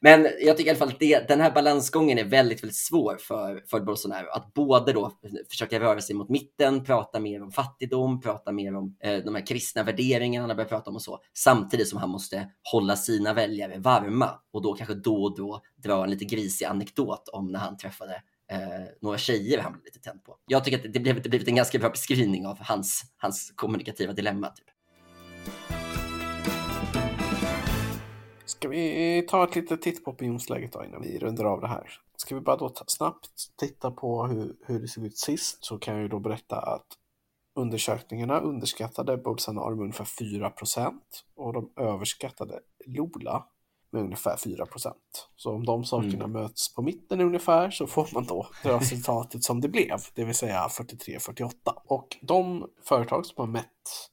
Men 0.04 0.26
jag 0.40 0.56
tycker 0.56 0.68
i 0.68 0.71
alla 0.71 0.78
fall 0.78 0.88
att 0.88 0.99
det, 0.99 1.28
den 1.28 1.40
här 1.40 1.50
balansgången 1.50 2.18
är 2.18 2.25
väldigt, 2.25 2.62
väldigt 2.62 2.76
svår 2.76 3.16
för, 3.21 3.62
för 3.71 3.80
Bolsonaro. 3.80 4.28
Att 4.28 4.54
både 4.54 4.92
då 4.92 5.12
försöka 5.50 5.80
röra 5.80 6.00
sig 6.00 6.16
mot 6.16 6.28
mitten, 6.28 6.85
prata 6.85 7.21
mer 7.21 7.42
om 7.42 7.52
fattigdom, 7.52 8.21
prata 8.21 8.52
mer 8.52 8.76
om 8.76 8.97
eh, 9.02 9.16
de 9.25 9.35
här 9.35 9.47
kristna 9.47 9.82
värderingarna 9.82 10.47
han 10.47 10.56
börjar 10.56 10.68
prata 10.68 10.90
om 10.90 10.97
och 10.97 11.02
så, 11.02 11.21
samtidigt 11.35 11.88
som 11.88 11.99
han 11.99 12.11
måste 12.11 12.49
hålla 12.73 12.97
sina 12.97 13.35
väljare 13.35 13.78
varma 13.78 14.30
och 14.52 14.62
då 14.62 14.75
kanske 14.75 14.94
då 14.94 15.23
och 15.23 15.37
då 15.37 15.62
dra 15.76 16.04
en 16.04 16.11
lite 16.11 16.25
grisig 16.25 16.64
anekdot 16.64 17.28
om 17.28 17.52
när 17.52 17.59
han 17.59 17.76
träffade 17.76 18.14
eh, 18.52 18.59
några 19.00 19.18
tjejer 19.18 19.59
han 19.59 19.73
blev 19.73 19.85
lite 19.85 20.00
tänd 20.00 20.25
på. 20.25 20.37
Jag 20.47 20.64
tycker 20.64 20.78
att 20.78 20.92
det 20.92 21.00
blev, 21.00 21.23
det 21.23 21.28
blivit 21.28 21.49
en 21.49 21.56
ganska 21.56 21.78
bra 21.78 21.90
beskrivning 21.90 22.47
av 22.47 22.59
hans, 22.61 23.02
hans 23.16 23.52
kommunikativa 23.56 24.12
dilemma. 24.12 24.49
Typ. 24.49 24.66
Ska 28.62 28.69
vi 28.69 29.26
ta 29.28 29.45
ett 29.45 29.54
litet 29.54 29.83
titt 29.83 30.04
på 30.04 30.11
opinionsläget 30.11 30.73
då 30.73 30.85
innan 30.85 31.02
vi 31.02 31.19
rundar 31.19 31.45
av 31.45 31.61
det 31.61 31.66
här? 31.66 31.90
Ska 32.16 32.35
vi 32.35 32.40
bara 32.40 32.57
då 32.57 32.73
snabbt 32.87 33.31
titta 33.57 33.90
på 33.90 34.26
hur, 34.26 34.57
hur 34.66 34.81
det 34.81 34.88
såg 34.88 35.04
ut 35.07 35.19
sist 35.19 35.64
så 35.64 35.78
kan 35.78 35.95
jag 35.95 36.02
ju 36.02 36.09
då 36.09 36.19
berätta 36.19 36.57
att 36.57 36.87
undersökningarna 37.54 38.40
underskattade 38.40 39.16
Bolsonaro 39.16 39.75
med 39.75 39.83
ungefär 39.83 40.04
4 40.04 40.50
procent 40.50 41.25
och 41.35 41.52
de 41.52 41.73
överskattade 41.76 42.61
LOLA 42.87 43.45
med 43.93 44.03
ungefär 44.03 44.37
4% 44.37 44.93
Så 45.37 45.55
om 45.55 45.65
de 45.65 45.85
sakerna 45.85 46.25
mm. 46.25 46.33
möts 46.33 46.75
på 46.75 46.83
mitten 46.83 47.21
ungefär 47.21 47.71
så 47.71 47.87
får 47.87 48.09
man 48.15 48.25
då 48.25 48.49
resultatet 48.63 49.45
som 49.45 49.61
det 49.61 49.69
blev, 49.69 49.99
det 50.15 50.25
vill 50.25 50.35
säga 50.35 50.67
43-48. 50.67 51.53
Och 51.87 52.17
de 52.23 52.71
företag 52.89 53.27
som 53.27 53.35
har 53.37 53.47
mätt 53.47 53.67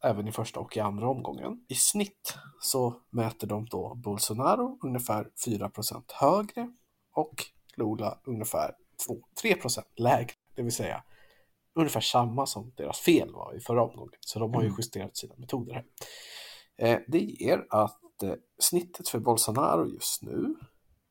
även 0.03 0.27
i 0.27 0.31
första 0.31 0.59
och 0.59 0.77
i 0.77 0.79
andra 0.79 1.09
omgången, 1.09 1.65
i 1.67 1.75
snitt 1.75 2.33
så 2.61 2.95
mäter 3.09 3.47
de 3.47 3.65
då 3.65 3.95
Bolsonaro 3.95 4.77
ungefär 4.83 5.27
4% 5.47 6.03
högre 6.13 6.73
och 7.15 7.43
Lula 7.77 8.19
ungefär 8.23 8.71
2-3 9.43 9.83
lägre, 9.95 10.33
det 10.55 10.61
vill 10.61 10.71
säga 10.71 11.03
ungefär 11.75 12.01
samma 12.01 12.45
som 12.45 12.73
deras 12.77 12.99
fel 12.99 13.33
var 13.33 13.55
i 13.55 13.59
förra 13.59 13.83
omgången. 13.83 14.19
Så 14.19 14.39
de 14.39 14.53
har 14.53 14.61
ju 14.61 14.67
mm. 14.67 14.77
justerat 14.77 15.17
sina 15.17 15.35
metoder 15.37 15.73
här. 15.73 15.85
Eh, 16.77 16.99
det 17.07 17.19
ger 17.19 17.65
att 17.69 17.99
snittet 18.59 19.09
för 19.09 19.19
Bolsonaro 19.19 19.87
just 19.87 20.23
nu 20.23 20.55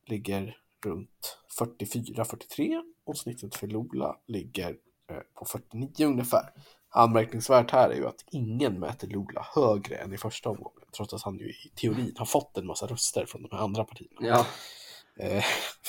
ligger 0.07 0.57
runt 0.85 1.37
44-43 1.59 2.81
och 3.05 3.17
snittet 3.17 3.55
för 3.55 3.67
Lula 3.67 4.15
ligger 4.27 4.69
eh, 5.09 5.17
på 5.35 5.45
49 5.45 6.07
ungefär. 6.07 6.49
Anmärkningsvärt 6.89 7.71
här 7.71 7.89
är 7.89 7.95
ju 7.95 8.07
att 8.07 8.25
ingen 8.31 8.79
mäter 8.79 9.07
Lula 9.07 9.45
högre 9.55 9.95
än 9.95 10.13
i 10.13 10.17
första 10.17 10.49
omgången, 10.49 10.87
trots 10.95 11.13
att 11.13 11.21
han 11.21 11.37
ju 11.37 11.49
i 11.49 11.71
teorin 11.75 12.13
har 12.17 12.25
fått 12.25 12.57
en 12.57 12.65
massa 12.65 12.85
röster 12.85 13.25
från 13.25 13.41
de 13.41 13.49
här 13.51 13.63
andra 13.63 13.83
partierna. 13.83 14.27
Ja. 14.27 14.45
Eh, 15.19 15.43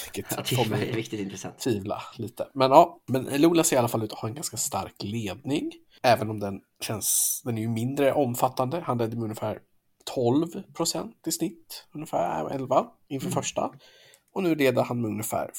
vilket 0.05 0.51
ja, 0.51 0.65
det 0.69 0.91
är 0.91 0.93
riktigt 0.93 1.21
intressant. 1.21 1.59
Tvivla 1.59 2.03
lite. 2.17 2.49
Men 2.55 2.71
ja, 2.71 3.01
men 3.07 3.25
Lula 3.25 3.65
ser 3.65 3.77
i 3.77 3.79
alla 3.79 3.89
fall 3.89 4.05
ut 4.05 4.13
att 4.13 4.19
ha 4.19 4.29
en 4.29 4.35
ganska 4.35 4.57
stark 4.57 5.03
ledning. 5.03 5.73
Även 6.03 6.31
om 6.31 6.41
den 6.41 6.61
känns, 6.81 7.41
den 7.45 7.59
är 7.59 7.63
ju 7.63 7.69
mindre 7.69 8.13
omfattande. 8.13 8.81
Han 8.81 8.99
ledde 8.99 9.17
med 9.17 9.23
ungefär 9.23 9.59
12 10.15 10.63
procent 10.75 11.27
i 11.27 11.33
snitt, 11.33 11.87
ungefär 11.93 12.51
11 12.51 12.87
inför 13.09 13.27
mm. 13.27 13.35
första. 13.35 13.75
Och 14.33 14.43
nu 14.43 14.55
leder 14.55 14.83
han 14.83 15.01
med 15.01 15.11
ungefär 15.11 15.51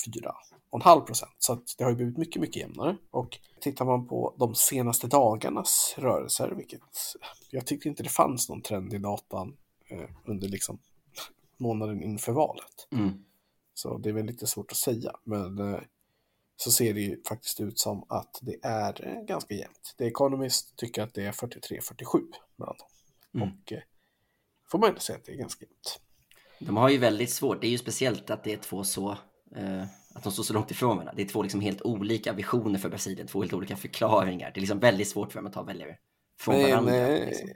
4,5 0.71 1.01
procent. 1.01 1.35
Så 1.37 1.61
det 1.77 1.83
har 1.83 1.91
ju 1.91 1.95
blivit 1.95 2.17
mycket, 2.17 2.41
mycket 2.41 2.55
jämnare. 2.55 2.97
Och 3.11 3.39
tittar 3.61 3.85
man 3.85 4.07
på 4.07 4.35
de 4.39 4.55
senaste 4.55 5.07
dagarnas 5.07 5.95
rörelser, 5.97 6.51
vilket 6.51 6.81
jag 7.49 7.65
tyckte 7.65 7.89
inte 7.89 8.03
det 8.03 8.09
fanns 8.09 8.49
någon 8.49 8.61
trend 8.61 8.93
i 8.93 8.97
datan 8.97 9.57
eh, 9.89 10.09
under 10.25 10.47
liksom 10.47 10.79
månaden 11.57 12.03
inför 12.03 12.31
valet. 12.31 12.87
Mm. 12.91 13.23
Så 13.73 13.97
det 13.97 14.09
är 14.09 14.13
väl 14.13 14.25
lite 14.25 14.47
svårt 14.47 14.71
att 14.71 14.77
säga. 14.77 15.11
Men 15.23 15.59
eh, 15.59 15.79
så 16.55 16.71
ser 16.71 16.93
det 16.93 17.01
ju 17.01 17.23
faktiskt 17.27 17.59
ut 17.59 17.79
som 17.79 18.05
att 18.09 18.39
det 18.41 18.55
är 18.63 19.07
eh, 19.07 19.23
ganska 19.23 19.53
jämnt. 19.53 19.95
The 19.97 20.07
Economist 20.07 20.75
tycker 20.75 21.03
att 21.03 21.13
det 21.13 21.25
är 21.25 21.31
43-47 21.31 22.21
mellan 22.55 22.75
dem. 22.77 22.87
Mm. 23.41 23.49
Och 23.49 23.73
eh, 23.73 23.81
får 24.71 24.79
man 24.79 24.89
ändå 24.89 25.01
säga 25.01 25.17
att 25.17 25.25
det 25.25 25.31
är 25.31 25.37
ganska 25.37 25.65
jämnt. 25.65 25.99
De 26.59 26.77
har 26.77 26.89
ju 26.89 26.97
väldigt 26.97 27.29
svårt. 27.29 27.61
Det 27.61 27.67
är 27.67 27.71
ju 27.71 27.77
speciellt 27.77 28.29
att 28.29 28.43
det 28.43 28.53
är 28.53 28.57
två 28.57 28.83
så 28.83 29.11
eh, 29.55 29.83
att 30.13 30.23
de 30.23 30.31
står 30.31 30.43
så 30.43 30.53
långt 30.53 30.71
ifrån 30.71 30.89
varandra. 30.89 31.13
Det 31.15 31.21
är 31.21 31.27
två 31.27 31.43
liksom 31.43 31.61
helt 31.61 31.81
olika 31.81 32.33
visioner 32.33 32.79
för 32.79 32.89
Brasilien, 32.89 33.27
två 33.27 33.41
helt 33.41 33.53
olika 33.53 33.75
förklaringar. 33.75 34.51
Det 34.53 34.57
är 34.57 34.61
liksom 34.61 34.79
väldigt 34.79 35.09
svårt 35.09 35.31
för 35.31 35.39
dem 35.39 35.47
att 35.47 35.53
ta 35.53 35.63
väljare 35.63 35.97
från 36.39 36.55
Men, 36.55 36.69
varandra. 36.69 36.95
Eh, 36.95 37.25
liksom. 37.27 37.49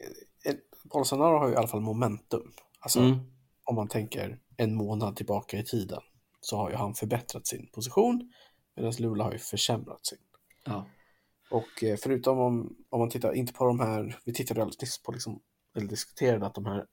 Bolsonaro 0.84 1.38
har 1.38 1.48
ju 1.48 1.54
i 1.54 1.58
alla 1.58 1.68
fall 1.68 1.82
momentum. 1.82 2.54
Alltså, 2.80 3.00
mm. 3.00 3.20
om 3.64 3.76
man 3.76 3.88
tänker 3.88 4.40
en 4.58 4.76
månad 4.76 5.16
tillbaka 5.16 5.58
i 5.58 5.64
tiden 5.64 6.02
så 6.42 6.58
har 6.58 6.70
ju 6.70 6.76
han 6.76 6.94
förbättrat 6.94 7.48
sin 7.48 7.70
position 7.74 8.32
medan 8.76 8.94
Lula 9.00 9.24
har 9.24 9.32
ju 9.32 9.40
försämrat 9.40 10.06
sin. 10.06 10.18
Ja. 10.66 10.86
Och 11.52 11.84
eh, 11.84 11.98
förutom 12.04 12.40
om, 12.40 12.76
om 12.90 13.00
man 13.00 13.10
tittar, 13.10 13.34
inte 13.34 13.54
på 13.54 13.66
de 13.66 13.80
här, 13.80 14.20
vi 14.26 14.34
tittade 14.34 14.62
alldeles 14.62 14.82
nyss 14.82 15.04
på 15.04 15.12
liksom, 15.12 15.40
eller 15.76 15.88
diskuterade 15.88 16.46
att 16.46 16.56
de 16.56 16.66
här 16.66 16.86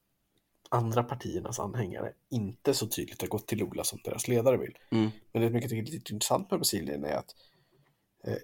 andra 0.73 1.03
partiernas 1.03 1.61
anhängare 1.61 2.13
inte 2.31 2.75
så 2.75 2.87
tydligt 2.87 3.21
har 3.21 3.29
gått 3.29 3.47
till 3.47 3.59
Lula 3.59 3.85
som 3.85 3.99
deras 4.05 4.29
ledare 4.29 4.57
vill. 4.57 4.79
Mm. 4.91 5.11
Men 5.33 5.43
det 5.43 5.49
är 5.49 5.51
mycket 5.51 5.71
lite 5.71 6.13
intressant 6.13 6.51
med 6.51 6.61
Brasilien 6.61 7.05
är 7.05 7.17
att 7.17 7.35
eh, 8.25 8.37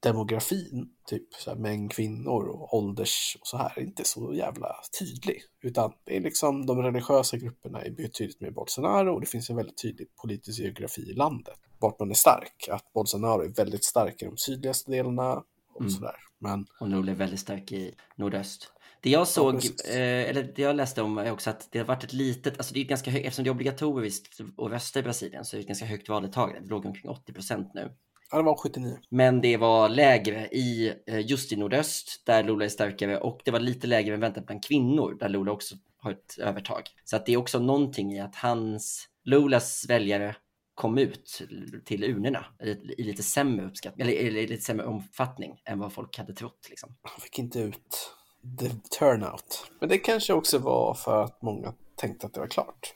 demografin, 0.00 0.90
typ 1.06 1.34
så 1.34 1.50
här, 1.50 1.56
mängd 1.56 1.92
kvinnor 1.92 2.48
och 2.48 2.74
ålders 2.74 3.36
och 3.40 3.46
så 3.46 3.56
här, 3.56 3.78
är 3.78 3.82
inte 3.82 4.04
så 4.04 4.34
jävla 4.34 4.76
tydlig. 4.98 5.42
Utan 5.62 5.92
det 6.04 6.16
är 6.16 6.20
liksom 6.20 6.66
de 6.66 6.82
religiösa 6.82 7.36
grupperna 7.36 7.82
är 7.82 7.90
betydligt 7.90 8.40
mer 8.40 8.50
Bolsonaro 8.50 9.14
och 9.14 9.20
det 9.20 9.26
finns 9.26 9.50
en 9.50 9.56
väldigt 9.56 9.82
tydlig 9.82 10.16
politisk 10.22 10.60
geografi 10.60 11.02
i 11.02 11.14
landet. 11.14 11.58
Vart 11.78 12.00
man 12.00 12.10
är 12.10 12.14
stark, 12.14 12.68
att 12.70 12.92
Bolsonaro 12.92 13.42
är 13.42 13.48
väldigt 13.48 13.84
stark 13.84 14.22
i 14.22 14.24
de 14.24 14.36
sydligaste 14.36 14.90
delarna 14.90 15.42
och 15.74 15.80
mm. 15.80 15.90
sådär. 15.90 16.16
Men... 16.38 16.66
Och 16.80 16.90
Nord 16.90 17.08
är 17.08 17.14
väldigt 17.14 17.40
stark 17.40 17.72
i 17.72 17.94
nordöst. 18.16 18.72
Det 19.00 19.10
jag 19.10 19.28
såg, 19.28 19.54
eh, 19.54 20.28
eller 20.28 20.52
det 20.56 20.62
jag 20.62 20.76
läste 20.76 21.02
om 21.02 21.18
är 21.18 21.32
också 21.32 21.50
att 21.50 21.68
det 21.70 21.78
har 21.78 21.86
varit 21.86 22.04
ett 22.04 22.12
litet, 22.12 22.58
alltså 22.58 22.74
det 22.74 22.80
är 22.80 22.84
ganska 22.84 23.10
högt, 23.10 23.26
eftersom 23.26 23.44
det 23.44 23.48
är 23.48 23.54
obligatoriskt 23.54 24.40
att 24.40 24.70
rösta 24.70 24.98
i 24.98 25.02
Brasilien 25.02 25.44
så 25.44 25.56
är 25.56 25.58
det 25.58 25.62
ett 25.62 25.68
ganska 25.68 25.86
högt 25.86 26.08
valdeltagande. 26.08 26.60
Det 26.60 26.70
låg 26.70 26.86
omkring 26.86 27.10
80 27.10 27.32
procent 27.32 27.74
nu. 27.74 27.92
Ja, 28.30 28.38
det 28.38 28.44
var 28.44 28.56
79. 28.56 28.98
Men 29.08 29.40
det 29.40 29.56
var 29.56 29.88
lägre 29.88 30.46
i 30.46 30.94
eh, 31.06 31.26
just 31.26 31.52
i 31.52 31.56
nordöst 31.56 32.22
där 32.26 32.42
Lula 32.42 32.64
är 32.64 32.68
starkare 32.68 33.18
och 33.18 33.40
det 33.44 33.50
var 33.50 33.60
lite 33.60 33.86
lägre 33.86 34.14
än 34.14 34.20
väntat 34.20 34.46
bland 34.46 34.64
kvinnor 34.64 35.16
där 35.20 35.28
Lula 35.28 35.52
också 35.52 35.74
har 35.98 36.10
ett 36.10 36.38
övertag. 36.38 36.82
Så 37.04 37.16
att 37.16 37.26
det 37.26 37.32
är 37.32 37.36
också 37.36 37.58
någonting 37.58 38.12
i 38.12 38.20
att 38.20 38.34
hans, 38.34 39.08
Lulas 39.24 39.86
väljare 39.88 40.36
kom 40.74 40.98
ut 40.98 41.42
till 41.84 42.04
urnorna 42.04 42.46
i, 42.62 43.02
lite 43.02 43.22
sämre 43.22 43.66
uppskattning, 43.66 44.06
eller 44.06 44.38
i 44.38 44.46
lite 44.46 44.64
sämre 44.64 44.86
omfattning 44.86 45.60
än 45.64 45.78
vad 45.78 45.92
folk 45.92 46.18
hade 46.18 46.34
trott. 46.34 46.66
Liksom. 46.70 46.96
Han 47.02 47.20
fick 47.20 47.38
inte 47.38 47.58
ut 47.58 48.16
the 48.58 48.70
turnout. 48.98 49.70
Men 49.80 49.88
det 49.88 49.98
kanske 49.98 50.32
också 50.32 50.58
var 50.58 50.94
för 50.94 51.24
att 51.24 51.42
många 51.42 51.74
tänkte 51.96 52.26
att 52.26 52.34
det 52.34 52.40
var 52.40 52.46
klart. 52.46 52.94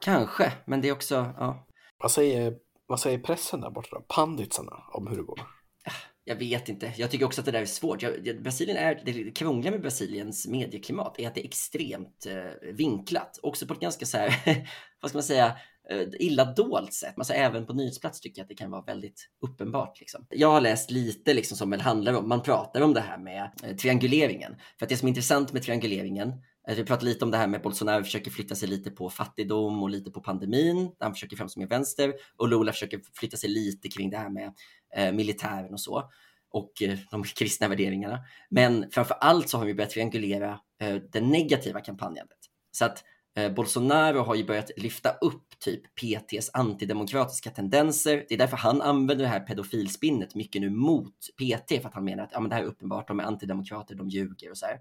Kanske, 0.00 0.52
men 0.64 0.80
det 0.80 0.88
är 0.88 0.92
också, 0.92 1.14
ja. 1.38 1.66
Vad 1.98 2.10
säger 2.10 2.54
vad 2.88 3.00
säger 3.00 3.18
pressen 3.18 3.60
där 3.60 3.70
borta 3.70 3.88
då? 3.92 4.04
Panditsarna 4.08 4.82
om 4.92 5.06
hur 5.06 5.16
det 5.16 5.22
går? 5.22 5.40
Jag 6.24 6.36
vet 6.36 6.68
inte. 6.68 6.92
Jag 6.96 7.10
tycker 7.10 7.26
också 7.26 7.40
att 7.40 7.44
det 7.44 7.50
där 7.50 7.60
är 7.60 7.66
svårt. 7.66 8.02
Jag, 8.02 8.42
Brasilien 8.42 8.76
är, 8.76 9.02
det 9.04 9.30
krångliga 9.30 9.70
med 9.70 9.80
Brasiliens 9.80 10.46
medieklimat 10.46 11.18
är 11.18 11.28
att 11.28 11.34
det 11.34 11.40
är 11.40 11.44
extremt 11.44 12.26
eh, 12.26 12.72
vinklat. 12.72 13.38
Också 13.42 13.66
på 13.66 13.74
ett 13.74 13.80
ganska 13.80 14.06
så 14.06 14.18
här, 14.18 14.34
vad 15.00 15.10
ska 15.10 15.16
man 15.16 15.22
säga, 15.22 15.56
Eh, 15.90 16.06
illa 16.18 16.44
dolt 16.44 16.92
sätt. 16.92 17.14
Alltså 17.16 17.32
även 17.32 17.66
på 17.66 17.72
nyhetsplats 17.72 18.20
tycker 18.20 18.40
jag 18.40 18.44
att 18.44 18.48
det 18.48 18.54
kan 18.54 18.70
vara 18.70 18.82
väldigt 18.82 19.28
uppenbart. 19.46 20.00
Liksom. 20.00 20.26
Jag 20.30 20.50
har 20.50 20.60
läst 20.60 20.90
lite 20.90 21.34
liksom, 21.34 21.56
som 21.56 21.70
det 21.70 21.82
handlar 21.82 22.12
om, 22.12 22.28
man 22.28 22.42
pratar 22.42 22.80
om 22.80 22.94
det 22.94 23.00
här 23.00 23.18
med 23.18 23.50
eh, 23.64 23.76
trianguleringen. 23.76 24.56
För 24.78 24.86
att 24.86 24.90
det 24.90 24.96
som 24.96 25.06
är 25.06 25.10
intressant 25.10 25.52
med 25.52 25.62
trianguleringen 25.62 26.32
Eh, 26.68 26.76
vi 26.76 26.84
pratar 26.84 27.04
lite 27.04 27.24
om 27.24 27.30
det 27.30 27.36
här 27.36 27.46
med 27.46 27.62
Bolsonaro 27.62 28.04
försöker 28.04 28.30
flytta 28.30 28.54
sig 28.54 28.68
lite 28.68 28.90
på 28.90 29.10
fattigdom 29.10 29.82
och 29.82 29.90
lite 29.90 30.10
på 30.10 30.20
pandemin. 30.20 30.90
Han 30.98 31.12
försöker 31.12 31.36
framstå 31.36 31.60
mer 31.60 31.66
vänster 31.66 32.14
och 32.36 32.48
Lula 32.48 32.72
försöker 32.72 33.00
flytta 33.14 33.36
sig 33.36 33.50
lite 33.50 33.88
kring 33.88 34.10
det 34.10 34.16
här 34.16 34.30
med 34.30 34.52
eh, 34.96 35.12
militären 35.12 35.72
och 35.72 35.80
så 35.80 36.10
och 36.50 36.82
eh, 36.82 36.98
de 37.10 37.24
kristna 37.38 37.68
värderingarna. 37.68 38.18
Men 38.50 38.90
framför 38.90 39.14
allt 39.14 39.48
så 39.48 39.58
har 39.58 39.64
vi 39.64 39.74
börjat 39.74 39.90
triangulera 39.90 40.60
eh, 40.80 40.96
det 41.12 41.20
negativa 41.20 41.80
kampanjandet. 41.80 42.38
Så 42.70 42.84
att 42.84 43.04
Eh, 43.38 43.52
Bolsonaro 43.52 44.18
har 44.18 44.34
ju 44.34 44.44
börjat 44.44 44.70
lyfta 44.76 45.10
upp 45.10 45.58
typ 45.58 45.82
PTs 45.94 46.50
antidemokratiska 46.52 47.50
tendenser. 47.50 48.24
Det 48.28 48.34
är 48.34 48.38
därför 48.38 48.56
han 48.56 48.82
använder 48.82 49.24
det 49.24 49.30
här 49.30 49.40
pedofilspinnet 49.40 50.34
mycket 50.34 50.60
nu 50.60 50.70
mot 50.70 51.14
PT 51.36 51.82
för 51.82 51.88
att 51.88 51.94
han 51.94 52.04
menar 52.04 52.24
att 52.24 52.30
ja, 52.32 52.40
men 52.40 52.48
det 52.48 52.56
här 52.56 52.62
är 52.62 52.66
uppenbart, 52.66 53.08
de 53.08 53.20
är 53.20 53.24
antidemokrater, 53.24 53.94
de 53.94 54.08
ljuger 54.08 54.50
och 54.50 54.58
så 54.58 54.66
här. 54.66 54.78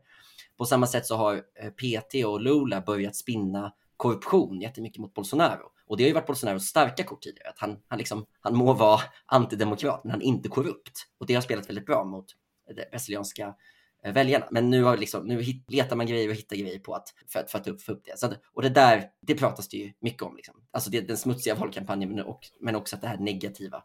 På 0.58 0.66
samma 0.66 0.88
sätt 0.88 1.06
så 1.06 1.16
har 1.16 1.34
eh, 1.36 1.70
PT 1.70 2.26
och 2.26 2.42
Lula 2.42 2.82
börjat 2.82 3.16
spinna 3.16 3.74
korruption 3.98 4.62
jättemycket 4.62 5.00
mot 5.00 5.14
Bolsonaro. 5.14 5.72
Och 5.88 5.98
det 5.98 6.04
har 6.04 6.08
ju 6.08 6.14
varit 6.14 6.28
Bolsonaros 6.28 6.64
starka 6.64 7.04
kort 7.04 7.22
tidigare, 7.22 7.50
att 7.50 7.60
han, 7.60 7.78
han, 7.88 7.98
liksom, 7.98 8.26
han 8.40 8.56
må 8.56 8.74
vara 8.74 9.02
antidemokrat, 9.26 10.04
men 10.04 10.12
han 10.12 10.22
är 10.22 10.26
inte 10.26 10.50
korrupt. 10.50 11.08
Och 11.18 11.26
det 11.26 11.34
har 11.34 11.42
spelat 11.42 11.70
väldigt 11.70 11.86
bra 11.86 12.04
mot 12.04 12.26
eh, 12.70 12.76
det 12.76 12.90
brasilianska 12.92 13.56
Eh, 14.04 14.14
väljarna. 14.14 14.48
Men 14.52 14.70
nu, 14.70 14.84
har 14.84 14.98
liksom, 14.98 15.28
nu 15.28 15.44
letar 15.68 15.96
man 15.96 16.06
grejer 16.06 16.30
och 16.30 16.36
hittar 16.36 16.56
grejer 16.56 16.80
på 16.80 16.94
att, 16.94 17.14
för, 17.28 17.44
för 17.44 17.60
att 17.60 17.68
upp, 17.68 17.82
upp 17.88 18.02
det. 18.06 18.20
Så 18.20 18.26
att, 18.26 18.40
och 18.54 18.62
det 18.62 18.70
där, 18.70 19.04
det 19.22 19.36
pratas 19.36 19.68
det 19.68 19.78
ju 19.78 19.94
mycket 20.02 20.22
om. 20.24 20.36
Liksom. 20.36 20.56
Alltså 20.72 20.90
det, 20.90 21.02
den 21.02 21.18
smutsiga 21.18 21.56
valkampanjen, 21.56 22.10
men, 22.10 22.26
och, 22.26 22.40
men 22.60 22.76
också 22.76 22.96
att 22.96 23.02
det 23.02 23.08
här 23.08 23.18
negativa 23.18 23.84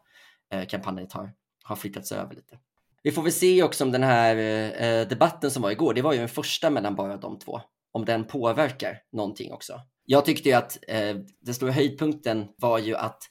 eh, 0.51 0.65
kampanjen 0.65 1.07
har, 1.11 1.31
har 1.63 1.75
flyttats 1.75 2.11
över 2.11 2.35
lite. 2.35 2.59
Vi 3.03 3.11
får 3.11 3.21
väl 3.21 3.31
se 3.31 3.63
också 3.63 3.83
om 3.83 3.91
den 3.91 4.03
här 4.03 4.35
eh, 4.81 5.07
debatten 5.07 5.51
som 5.51 5.61
var 5.61 5.71
igår, 5.71 5.93
det 5.93 6.01
var 6.01 6.13
ju 6.13 6.19
den 6.19 6.29
första 6.29 6.69
mellan 6.69 6.95
bara 6.95 7.17
de 7.17 7.39
två, 7.39 7.61
om 7.91 8.05
den 8.05 8.23
påverkar 8.23 8.97
någonting 9.11 9.51
också. 9.51 9.81
Jag 10.05 10.25
tyckte 10.25 10.49
ju 10.49 10.55
att 10.55 10.77
eh, 10.87 11.15
den 11.41 11.53
stora 11.53 11.71
höjdpunkten 11.71 12.47
var 12.57 12.79
ju 12.79 12.95
att 12.95 13.23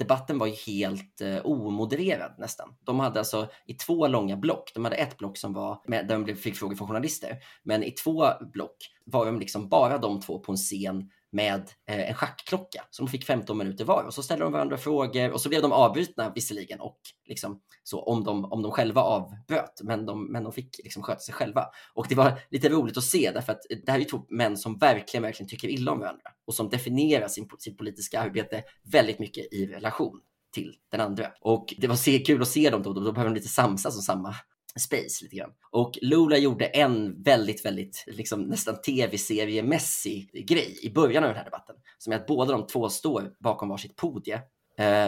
debatten 0.00 0.38
var 0.38 0.46
ju 0.46 0.52
helt 0.52 1.20
eh, 1.20 1.46
omodererad 1.46 2.34
nästan. 2.38 2.74
De 2.84 3.00
hade 3.00 3.18
alltså 3.18 3.48
i 3.66 3.74
två 3.74 4.06
långa 4.06 4.36
block, 4.36 4.70
de 4.74 4.84
hade 4.84 4.96
ett 4.96 5.18
block 5.18 5.38
som 5.38 5.52
var 5.52 5.82
med, 5.86 6.08
där 6.08 6.18
de 6.18 6.34
fick 6.34 6.56
frågor 6.56 6.76
från 6.76 6.88
journalister, 6.88 7.38
men 7.62 7.82
i 7.82 7.90
två 7.90 8.24
block 8.52 8.76
var 9.04 9.26
de 9.26 9.40
liksom 9.40 9.68
bara 9.68 9.98
de 9.98 10.20
två 10.20 10.38
på 10.38 10.52
en 10.52 10.56
scen 10.56 11.10
med 11.32 11.70
eh, 11.88 12.08
en 12.08 12.14
schackklocka 12.14 12.84
Så 12.90 13.02
de 13.02 13.10
fick 13.10 13.24
15 13.24 13.58
minuter 13.58 13.84
var 13.84 14.04
och 14.04 14.14
så 14.14 14.22
ställde 14.22 14.44
de 14.44 14.52
varandra 14.52 14.76
frågor 14.76 15.30
och 15.30 15.40
så 15.40 15.48
blev 15.48 15.62
de 15.62 15.72
avbrutna 15.72 16.32
visserligen 16.34 16.80
och 16.80 16.98
liksom 17.26 17.60
så 17.82 18.02
om 18.02 18.24
de, 18.24 18.44
om 18.44 18.62
de 18.62 18.72
själva 18.72 19.00
avbröt, 19.00 19.80
men 19.82 20.06
de, 20.06 20.32
men 20.32 20.44
de 20.44 20.52
fick 20.52 20.80
liksom 20.84 21.02
sköta 21.02 21.20
sig 21.20 21.34
själva. 21.34 21.66
Och 21.94 22.06
det 22.08 22.14
var 22.14 22.40
lite 22.50 22.68
roligt 22.68 22.96
att 22.96 23.04
se 23.04 23.30
därför 23.34 23.52
att 23.52 23.62
det 23.84 23.90
här 23.90 23.98
är 23.98 24.02
ju 24.02 24.08
två 24.08 24.24
män 24.28 24.56
som 24.56 24.78
verkligen, 24.78 25.22
verkligen 25.22 25.48
tycker 25.48 25.68
illa 25.68 25.92
om 25.92 26.00
varandra 26.00 26.30
och 26.46 26.54
som 26.54 26.68
definierar 26.68 27.28
sin, 27.28 27.48
sitt 27.58 27.78
politiska 27.78 28.20
arbete 28.20 28.62
väldigt 28.92 29.18
mycket 29.18 29.52
i 29.52 29.66
relation 29.66 30.20
till 30.54 30.74
den 30.90 31.00
andra. 31.00 31.26
Och 31.40 31.74
det 31.78 31.86
var 31.86 31.96
se, 31.96 32.18
kul 32.18 32.42
att 32.42 32.48
se 32.48 32.70
dem 32.70 32.82
då, 32.82 32.92
då, 32.92 33.00
då 33.00 33.12
behöver 33.12 33.30
de 33.30 33.34
lite 33.34 33.48
samsas 33.48 33.96
om 33.96 34.02
samma 34.02 34.34
space 34.78 35.24
lite 35.24 35.36
grann. 35.36 35.50
Och 35.70 35.98
Lula 36.02 36.36
gjorde 36.36 36.66
en 36.66 37.22
väldigt, 37.22 37.64
väldigt 37.64 38.04
liksom 38.06 38.42
nästan 38.42 38.80
tv-seriemässig 38.80 40.48
grej 40.48 40.78
i 40.82 40.90
början 40.90 41.24
av 41.24 41.28
den 41.28 41.36
här 41.36 41.44
debatten. 41.44 41.76
Som 41.98 42.12
är 42.12 42.16
att 42.16 42.26
båda 42.26 42.52
de 42.52 42.66
två 42.66 42.88
står 42.88 43.32
bakom 43.38 43.68
varsitt 43.68 43.96
podie 43.96 44.40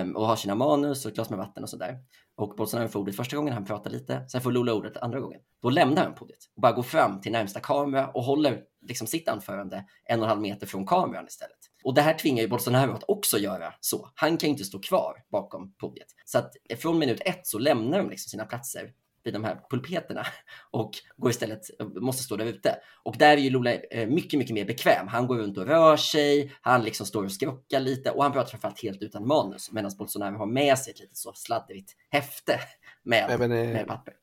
um, 0.03 0.17
och 0.17 0.27
har 0.27 0.37
sina 0.37 0.55
manus 0.55 1.05
och 1.05 1.09
ett 1.09 1.15
glas 1.15 1.31
med 1.31 1.39
vatten 1.39 1.63
och 1.63 1.71
sådär. 1.71 1.99
Och 2.37 2.57
Bolsonaro 2.57 2.89
får 2.89 3.01
ordet 3.01 3.17
första 3.17 3.37
gången, 3.37 3.55
han 3.55 3.65
pratar 3.65 3.91
lite. 3.91 4.29
Sen 4.29 4.41
får 4.41 4.53
Lula 4.53 4.75
ordet 4.75 4.97
andra 4.97 5.21
gången. 5.21 5.41
Då 5.63 5.71
lämnar 5.71 6.05
han 6.05 6.15
podiet 6.15 6.39
och 6.57 6.63
bara 6.63 6.73
går 6.73 6.83
fram 6.83 7.21
till 7.21 7.33
närmsta 7.33 7.61
kamera 7.61 8.09
och 8.09 8.25
håller 8.25 8.63
liksom 8.89 9.07
sitt 9.07 9.29
anförande 9.29 9.85
en 10.05 10.21
och 10.21 10.25
en 10.25 10.29
halv 10.29 10.41
meter 10.41 10.67
från 10.67 10.87
kameran 10.87 11.27
istället. 11.27 11.59
Och 11.85 11.95
det 11.95 12.03
här 12.03 12.15
tvingar 12.15 12.43
ju 12.43 12.49
Bolsonaro 12.49 12.93
att 12.93 13.05
också 13.09 13.39
göra 13.39 13.75
så. 13.81 14.11
Han 14.15 14.37
kan 14.37 14.49
ju 14.49 14.53
inte 14.53 14.65
stå 14.65 14.79
kvar 14.79 15.15
bakom 15.33 15.75
podiet. 15.75 16.09
Så 16.25 16.39
att 16.39 16.53
från 16.79 16.99
minut 16.99 17.21
ett 17.25 17.47
så 17.47 17.59
lämnar 17.59 17.99
de 17.99 18.11
liksom 18.11 18.31
sina 18.31 18.45
platser 18.45 18.93
vid 19.25 19.35
de 19.35 19.45
här 19.45 19.61
pulpeterna 19.71 20.27
och 20.71 20.91
går 21.17 21.31
istället, 21.31 21.61
måste 22.01 22.23
stå 22.23 22.37
där 22.37 22.47
ute. 22.47 22.77
Och 23.03 23.17
där 23.19 23.37
är 23.37 23.41
ju 23.41 23.51
Lula 23.51 23.75
eh, 23.75 24.09
mycket, 24.09 24.39
mycket 24.39 24.55
mer 24.55 24.65
bekväm. 24.65 25.09
Han 25.09 25.27
går 25.27 25.37
runt 25.37 25.59
och 25.59 25.67
rör 25.67 25.97
sig, 25.97 26.53
han 26.61 26.83
liksom 26.83 27.07
står 27.07 27.25
och 27.25 27.33
skrockar 27.33 27.81
lite 27.81 28.11
och 28.11 28.23
han 28.23 28.33
pratar 28.33 28.51
framförallt 28.51 28.83
helt 28.83 29.03
utan 29.03 29.27
manus 29.27 29.73
medan 29.73 29.91
Bolsonaro 29.99 30.37
har 30.39 30.47
med 30.47 30.79
sig 30.79 30.93
ett 30.93 31.01
lite 31.01 31.17
så 31.17 31.33
sladdrigt 31.35 31.93
häfte 32.11 32.61
med, 33.03 33.31
Även, 33.31 33.51
med 33.51 33.87
papper. 33.87 34.15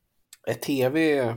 Är 0.47 0.53
tv 0.53 1.35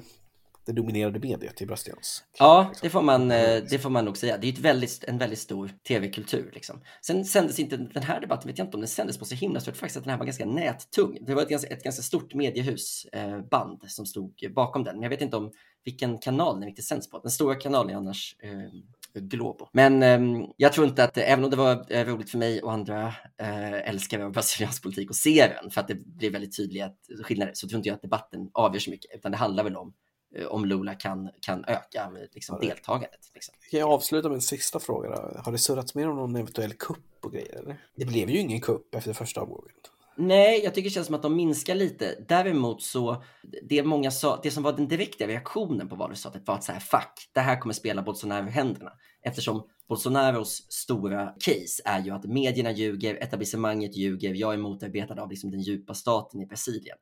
det 0.66 0.72
dominerade 0.72 1.18
mediet 1.18 1.62
i 1.62 1.66
brasiliansk. 1.66 2.24
Ja, 2.38 2.72
det 2.82 2.90
får, 2.90 3.02
man, 3.02 3.30
eh, 3.30 3.62
det 3.70 3.78
får 3.78 3.90
man 3.90 4.04
nog 4.04 4.16
säga. 4.16 4.38
Det 4.38 4.48
är 4.48 4.52
ett 4.52 4.58
väldigt, 4.58 5.04
en 5.04 5.18
väldigt 5.18 5.38
stor 5.38 5.70
tv-kultur. 5.88 6.50
Liksom. 6.54 6.80
Sen 7.02 7.24
sändes 7.24 7.58
inte 7.58 7.76
den 7.76 8.02
här 8.02 8.20
debatten, 8.20 8.48
vet 8.48 8.58
jag 8.58 8.66
inte 8.66 8.76
om 8.76 8.80
den 8.80 8.88
sändes 8.88 9.18
på 9.18 9.24
så 9.24 9.34
himla 9.34 9.60
stort, 9.60 9.76
faktiskt 9.76 9.96
att 9.96 10.04
den 10.04 10.10
här 10.10 10.18
var 10.18 10.26
ganska 10.26 10.46
nättung. 10.46 11.18
Det 11.20 11.34
var 11.34 11.42
ett 11.42 11.48
ganska, 11.48 11.74
ett 11.74 11.84
ganska 11.84 12.02
stort 12.02 12.34
mediehusband 12.34 13.82
eh, 13.82 13.88
som 13.88 14.06
stod 14.06 14.34
bakom 14.54 14.84
den. 14.84 14.94
Men 14.94 15.02
jag 15.02 15.10
vet 15.10 15.20
inte 15.20 15.36
om 15.36 15.52
vilken 15.84 16.18
kanal 16.18 16.60
den 16.60 16.68
riktigt 16.68 16.84
sänds 16.84 17.10
på. 17.10 17.18
Den 17.18 17.30
stora 17.30 17.54
kanalen 17.54 17.90
är 17.90 17.96
annars 17.96 18.36
eh, 18.42 19.20
Globo. 19.20 19.68
Men 19.72 20.02
eh, 20.02 20.46
jag 20.56 20.72
tror 20.72 20.86
inte 20.86 21.04
att, 21.04 21.18
även 21.18 21.44
om 21.44 21.50
det 21.50 21.56
var 21.56 21.84
eh, 21.88 22.04
roligt 22.04 22.30
för 22.30 22.38
mig 22.38 22.62
och 22.62 22.72
andra 22.72 23.06
eh, 23.38 23.88
älskare 23.88 24.24
av 24.24 24.32
brasiliansk 24.32 24.82
politik 24.82 25.10
att 25.10 25.16
se 25.16 25.52
den, 25.60 25.70
för 25.70 25.80
att 25.80 25.88
det 25.88 25.94
blir 25.94 26.30
väldigt 26.30 26.56
tydliga 26.56 26.90
skillnader, 27.24 27.52
så 27.54 27.68
tror 27.68 27.78
inte 27.78 27.88
jag 27.88 27.96
att 27.96 28.02
debatten 28.02 28.50
avgör 28.52 28.80
så 28.80 28.90
mycket, 28.90 29.10
utan 29.14 29.32
det 29.32 29.38
handlar 29.38 29.64
väl 29.64 29.76
om 29.76 29.92
Eh, 29.92 30.01
om 30.48 30.64
Lula 30.64 30.94
kan, 30.94 31.30
kan 31.40 31.64
öka 31.64 32.10
liksom, 32.32 32.60
deltagandet. 32.60 33.30
Liksom. 33.34 33.54
Kan 33.70 33.80
jag 33.80 33.90
avsluta 33.90 34.28
med 34.28 34.36
en 34.36 34.42
sista 34.42 34.80
fråga? 34.80 35.08
Då? 35.08 35.40
Har 35.44 35.52
det 35.52 35.58
surrats 35.58 35.94
mer 35.94 36.08
om 36.08 36.16
någon 36.16 36.36
eventuell 36.36 36.72
kupp 36.72 37.24
och 37.24 37.32
grejer? 37.32 37.58
Eller? 37.58 37.76
Det 37.96 38.04
blev 38.04 38.30
ju 38.30 38.38
ingen 38.38 38.60
kupp 38.60 38.94
efter 38.94 39.12
första 39.12 39.42
omgången. 39.42 39.72
Nej, 40.16 40.64
jag 40.64 40.74
tycker 40.74 40.90
det 40.90 40.94
känns 40.94 41.06
som 41.06 41.14
att 41.14 41.22
de 41.22 41.36
minskar 41.36 41.74
lite. 41.74 42.24
Däremot 42.28 42.82
så, 42.82 43.24
det 43.62 43.82
många 43.82 44.10
sa, 44.10 44.40
det 44.42 44.50
som 44.50 44.62
var 44.62 44.72
den 44.72 44.88
direkta 44.88 45.26
reaktionen 45.26 45.88
på 45.88 45.96
valresultatet 45.96 46.46
var 46.48 46.54
att 46.54 46.64
så 46.64 46.72
här, 46.72 46.80
fuck, 46.80 47.30
det 47.32 47.40
här 47.40 47.60
kommer 47.60 47.74
spela 47.74 48.02
Bolsonaro 48.02 48.46
i 48.46 48.50
händerna. 48.50 48.92
Eftersom 49.22 49.62
Bolsonaros 49.88 50.66
stora 50.72 51.26
case 51.26 51.82
är 51.84 52.02
ju 52.02 52.10
att 52.10 52.24
medierna 52.24 52.72
ljuger, 52.72 53.14
etablissemanget 53.14 53.96
ljuger, 53.96 54.34
jag 54.34 54.54
är 54.54 54.58
motarbetad 54.58 55.22
av 55.22 55.30
liksom 55.30 55.50
den 55.50 55.60
djupa 55.60 55.94
staten 55.94 56.40
i 56.40 56.46
Brasilien. 56.46 56.96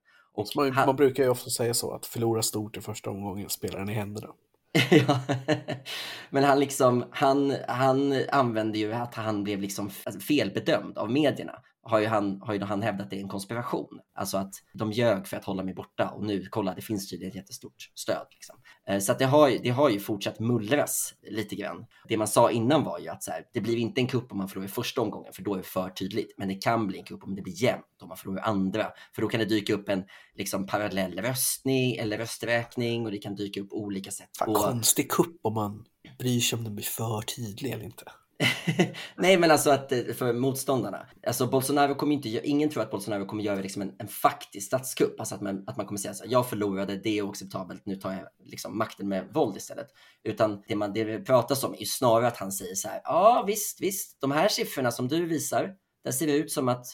Man, 0.57 0.73
han... 0.73 0.87
man, 0.87 0.97
brukar 0.97 1.23
ju 1.23 1.29
ofta 1.29 1.51
säga 1.51 1.75
så, 1.75 1.93
att 1.93 2.07
förlora 2.07 2.43
stort 2.43 2.77
i 2.77 2.81
första 2.81 3.11
omgången 3.11 3.51
spelar 3.51 3.79
den 3.79 3.89
i 3.89 3.95
händerna. 3.95 4.29
ja, 4.91 5.21
men 6.31 6.45
han, 6.45 6.61
liksom, 6.61 7.05
han, 7.11 7.57
han 7.69 8.25
använde 8.29 8.79
ju 8.79 8.93
att 8.93 9.15
han 9.15 9.45
blev 9.45 9.61
liksom 9.61 9.91
felbedömd 10.29 10.99
av 10.99 11.11
medierna 11.11 11.63
har 11.83 11.99
ju 11.99 12.07
han, 12.07 12.41
har 12.43 12.55
ju 12.55 12.61
han 12.61 12.83
hävdat 12.83 13.05
att 13.05 13.11
det 13.11 13.17
är 13.17 13.21
en 13.21 13.29
konspiration. 13.29 14.01
Alltså 14.15 14.39
att 14.39 14.55
de 14.73 14.93
ljög 14.93 15.27
för 15.27 15.37
att 15.37 15.45
hålla 15.45 15.63
mig 15.63 15.75
borta 15.75 16.11
och 16.11 16.25
nu, 16.25 16.47
kolla, 16.51 16.75
det 16.75 16.83
finns 16.83 17.11
tydligen 17.11 17.31
ett 17.31 17.37
jättestort 17.37 17.91
stöd. 17.95 18.27
Liksom. 18.31 18.57
Eh, 18.89 18.99
så 18.99 19.13
att 19.13 19.19
det, 19.19 19.25
har, 19.25 19.51
det 19.63 19.71
har 19.71 19.91
ju 19.91 20.01
fortsatt 20.01 20.41
mullras 20.41 21.15
lite 21.23 21.57
grann. 21.57 21.87
Det 22.09 22.17
man 22.17 22.29
sa 22.29 22.51
innan 22.51 22.85
var 22.85 22.99
ju 22.99 23.09
att 23.09 23.23
så 23.23 23.31
här, 23.31 23.45
det 23.53 23.61
blir 23.61 23.77
inte 23.77 24.01
en 24.01 24.07
kupp 24.07 24.33
om 24.33 24.39
man 24.39 24.49
förlorar 24.49 24.69
i 24.69 24.71
första 24.71 25.01
omgången, 25.01 25.33
för 25.33 25.43
då 25.43 25.55
är 25.55 25.59
det 25.59 25.65
för 25.65 25.91
tydligt. 25.91 26.35
Men 26.39 26.49
det 26.49 26.55
kan 26.55 26.87
bli 26.87 26.99
en 26.99 27.05
kupp 27.05 27.25
om 27.25 27.35
det 27.35 27.43
blir 27.43 27.63
jämnt, 27.63 27.85
om 28.03 28.09
man 28.09 28.17
förlorar 28.17 28.43
andra. 28.43 28.87
För 29.15 29.23
då 29.23 29.29
kan 29.29 29.41
det 29.41 29.47
dyka 29.47 29.75
upp 29.75 29.89
en 29.89 30.05
liksom, 30.35 30.67
parallell 30.67 31.19
röstning 31.21 31.97
eller 31.97 32.19
rösträkning 32.19 33.05
och 33.05 33.11
det 33.11 33.19
kan 33.19 33.35
dyka 33.35 33.61
upp 33.61 33.73
olika 33.73 34.11
sätt. 34.11 34.31
Fan, 34.39 34.55
konstig 34.55 35.11
kupp 35.11 35.41
om 35.43 35.55
man 35.55 35.85
bryr 36.19 36.41
sig 36.41 36.59
om 36.59 36.65
den 36.65 36.75
blir 36.75 36.85
för 36.85 37.23
tydlig 37.23 37.73
eller 37.73 37.85
inte. 37.85 38.05
Nej, 39.17 39.39
men 39.39 39.51
alltså 39.51 39.71
att 39.71 39.93
eh, 39.93 40.05
för 40.05 40.33
motståndarna. 40.33 41.07
Alltså 41.27 41.47
Bolsonaro 41.47 41.95
kommer 41.95 42.15
inte, 42.15 42.29
ingen 42.29 42.71
tror 42.71 42.83
att 42.83 42.91
Bolsonaro 42.91 43.27
kommer 43.27 43.43
göra 43.43 43.61
liksom 43.61 43.83
en, 43.83 43.93
en 43.99 44.09
faktisk 44.09 44.67
statskupp. 44.67 45.21
Alltså 45.21 45.35
att 45.35 45.41
man, 45.41 45.65
att 45.67 45.77
man 45.77 45.87
kommer 45.87 45.99
säga 45.99 46.15
så 46.15 46.25
här, 46.25 46.33
jag 46.33 46.49
förlorade, 46.49 46.97
det 46.97 47.19
är 47.19 47.23
oacceptabelt, 47.23 47.87
nu 47.87 47.97
tar 47.97 48.13
jag 48.13 48.29
liksom 48.45 48.79
makten 48.79 49.09
med 49.09 49.29
våld 49.33 49.57
istället. 49.57 49.87
Utan 50.25 50.63
det, 50.69 50.77
man, 50.77 50.93
det 50.93 51.05
det 51.05 51.19
pratas 51.19 51.65
om 51.65 51.75
är 51.79 51.85
snarare 51.85 52.27
att 52.27 52.37
han 52.37 52.53
säger 52.53 52.75
så 52.75 52.89
här, 52.89 53.01
ja 53.05 53.45
visst, 53.47 53.81
visst, 53.81 54.21
de 54.21 54.31
här 54.31 54.49
siffrorna 54.49 54.91
som 54.91 55.09
du 55.09 55.27
visar, 55.27 55.75
där 56.05 56.13
ser 56.13 56.27
det 56.27 56.33
ut 56.33 56.53
som 56.53 56.69
att 56.69 56.87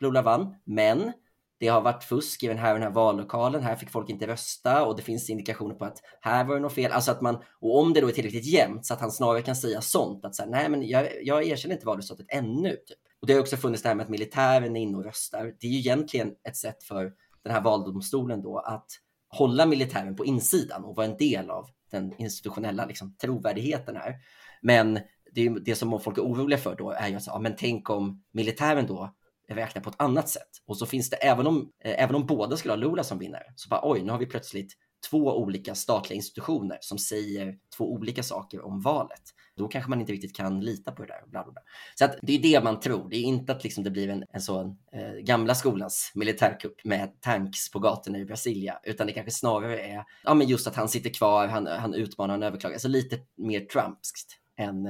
Lula 0.00 0.22
vann, 0.22 0.54
men 0.64 1.12
det 1.58 1.68
har 1.68 1.80
varit 1.80 2.04
fusk 2.04 2.42
i 2.42 2.46
den 2.46 2.58
här, 2.58 2.74
den 2.74 2.82
här 2.82 2.90
vallokalen, 2.90 3.62
här 3.62 3.76
fick 3.76 3.90
folk 3.90 4.10
inte 4.10 4.26
rösta 4.26 4.84
och 4.84 4.96
det 4.96 5.02
finns 5.02 5.30
indikationer 5.30 5.74
på 5.74 5.84
att 5.84 5.98
här 6.20 6.44
var 6.44 6.54
det 6.54 6.60
något 6.60 6.72
fel. 6.72 6.92
Alltså 6.92 7.10
att 7.10 7.20
man, 7.20 7.38
och 7.60 7.78
om 7.78 7.92
det 7.92 8.00
då 8.00 8.08
är 8.08 8.12
tillräckligt 8.12 8.46
jämnt 8.46 8.86
så 8.86 8.94
att 8.94 9.00
han 9.00 9.10
snarare 9.10 9.42
kan 9.42 9.56
säga 9.56 9.80
sånt, 9.80 10.24
att 10.24 10.34
så 10.34 10.42
här, 10.42 10.50
nej 10.50 10.68
men 10.68 10.88
jag, 10.88 11.08
jag 11.22 11.46
erkänner 11.46 11.74
inte 11.74 11.86
valresultatet 11.86 12.26
ännu. 12.36 12.70
Typ. 12.70 12.98
Och 13.20 13.26
det 13.26 13.32
har 13.32 13.40
också 13.40 13.56
funnits 13.56 13.82
det 13.82 13.88
här 13.88 13.96
med 13.96 14.04
att 14.04 14.10
militären 14.10 14.76
är 14.76 14.80
inne 14.80 14.96
och 14.96 15.04
röstar. 15.04 15.54
Det 15.60 15.66
är 15.66 15.70
ju 15.70 15.78
egentligen 15.78 16.34
ett 16.48 16.56
sätt 16.56 16.82
för 16.82 17.12
den 17.44 17.52
här 17.52 17.60
valdomstolen 17.60 18.42
då 18.42 18.58
att 18.58 18.86
hålla 19.28 19.66
militären 19.66 20.16
på 20.16 20.24
insidan 20.24 20.84
och 20.84 20.96
vara 20.96 21.06
en 21.06 21.16
del 21.16 21.50
av 21.50 21.66
den 21.90 22.14
institutionella 22.18 22.86
liksom, 22.86 23.16
trovärdigheten 23.16 23.96
här. 23.96 24.14
Men 24.62 24.98
det, 25.32 25.48
det 25.48 25.74
som 25.74 26.00
folk 26.00 26.18
är 26.18 26.22
oroliga 26.22 26.58
för 26.58 26.76
då 26.76 26.90
är 26.90 27.08
ju 27.08 27.16
att, 27.16 27.26
ja, 27.26 27.38
men 27.38 27.56
tänk 27.56 27.90
om 27.90 28.22
militären 28.32 28.86
då 28.86 29.14
räkna 29.48 29.80
på 29.80 29.90
ett 29.90 30.00
annat 30.00 30.28
sätt. 30.28 30.50
Och 30.66 30.76
så 30.76 30.86
finns 30.86 31.10
det, 31.10 31.16
även 31.16 31.46
om, 31.46 31.72
eh, 31.84 32.02
även 32.02 32.14
om 32.14 32.26
båda 32.26 32.56
skulle 32.56 32.72
ha 32.72 32.76
Lula 32.76 33.04
som 33.04 33.18
vinnare, 33.18 33.52
så 33.56 33.68
bara 33.68 33.80
oj, 33.82 34.02
nu 34.02 34.12
har 34.12 34.18
vi 34.18 34.26
plötsligt 34.26 34.74
två 35.10 35.38
olika 35.38 35.74
statliga 35.74 36.16
institutioner 36.16 36.78
som 36.80 36.98
säger 36.98 37.58
två 37.76 37.92
olika 37.92 38.22
saker 38.22 38.64
om 38.64 38.80
valet. 38.80 39.22
Då 39.56 39.68
kanske 39.68 39.90
man 39.90 40.00
inte 40.00 40.12
riktigt 40.12 40.36
kan 40.36 40.60
lita 40.60 40.92
på 40.92 41.02
det 41.02 41.08
där. 41.08 41.22
Bla 41.26 41.44
bla 41.44 41.52
bla. 41.52 41.62
Så 41.94 42.04
att 42.04 42.18
det 42.22 42.32
är 42.32 42.38
det 42.42 42.64
man 42.64 42.80
tror. 42.80 43.08
Det 43.10 43.16
är 43.16 43.22
inte 43.22 43.52
att 43.52 43.64
liksom 43.64 43.84
det 43.84 43.90
blir 43.90 44.08
en, 44.08 44.24
en 44.30 44.40
sån 44.40 44.78
eh, 44.92 45.12
gamla 45.12 45.54
skolans 45.54 46.12
militärkupp 46.14 46.84
med 46.84 47.20
tanks 47.20 47.70
på 47.70 47.78
gatorna 47.78 48.18
i 48.18 48.24
Brasilia, 48.24 48.80
utan 48.84 49.06
det 49.06 49.12
kanske 49.12 49.30
snarare 49.30 49.80
är 49.80 50.04
ja, 50.24 50.34
men 50.34 50.46
just 50.46 50.66
att 50.66 50.76
han 50.76 50.88
sitter 50.88 51.10
kvar, 51.10 51.48
han, 51.48 51.66
han 51.66 51.94
utmanar, 51.94 52.34
han 52.34 52.42
överklagar. 52.42 52.74
Alltså 52.74 52.88
lite 52.88 53.18
mer 53.36 53.60
Trumpskt 53.60 54.38
än 54.56 54.86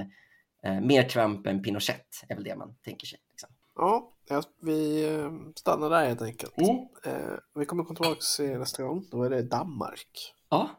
eh, 0.63 0.81
mer 0.81 1.03
Trump 1.03 1.47
än 1.47 1.63
Pinochet 1.63 2.25
är 2.29 2.35
väl 2.35 2.45
det 2.45 2.57
man 2.57 2.75
tänker 2.85 3.07
sig. 3.07 3.19
Ja, 3.79 4.13
vi 4.61 5.09
eh, 5.15 5.31
stannar 5.55 5.91
där 5.91 6.07
helt 6.07 6.23
enkelt. 6.23 6.59
Mm. 6.59 6.89
Vi 7.55 7.67
kommer 7.67 7.85
komma 7.85 7.97
tillbaka 7.97 8.59
nästa 8.59 8.83
gång. 8.83 9.05
Då 9.11 9.23
är 9.23 9.31
det 9.31 9.43
Danmark. 9.43 10.35
Ja, 10.49 10.71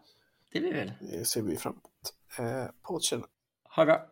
det 0.53 0.59
blir 0.59 0.73
väl. 0.73 0.91
Det 1.01 1.25
ser 1.25 1.41
vi 1.41 1.57
fram 1.57 1.73
emot. 1.73 2.13
Eh, 2.39 2.71
på 2.81 2.93
återseende. 2.93 3.27
Ha 3.75 3.85
det 3.85 3.91
bra. 3.91 4.05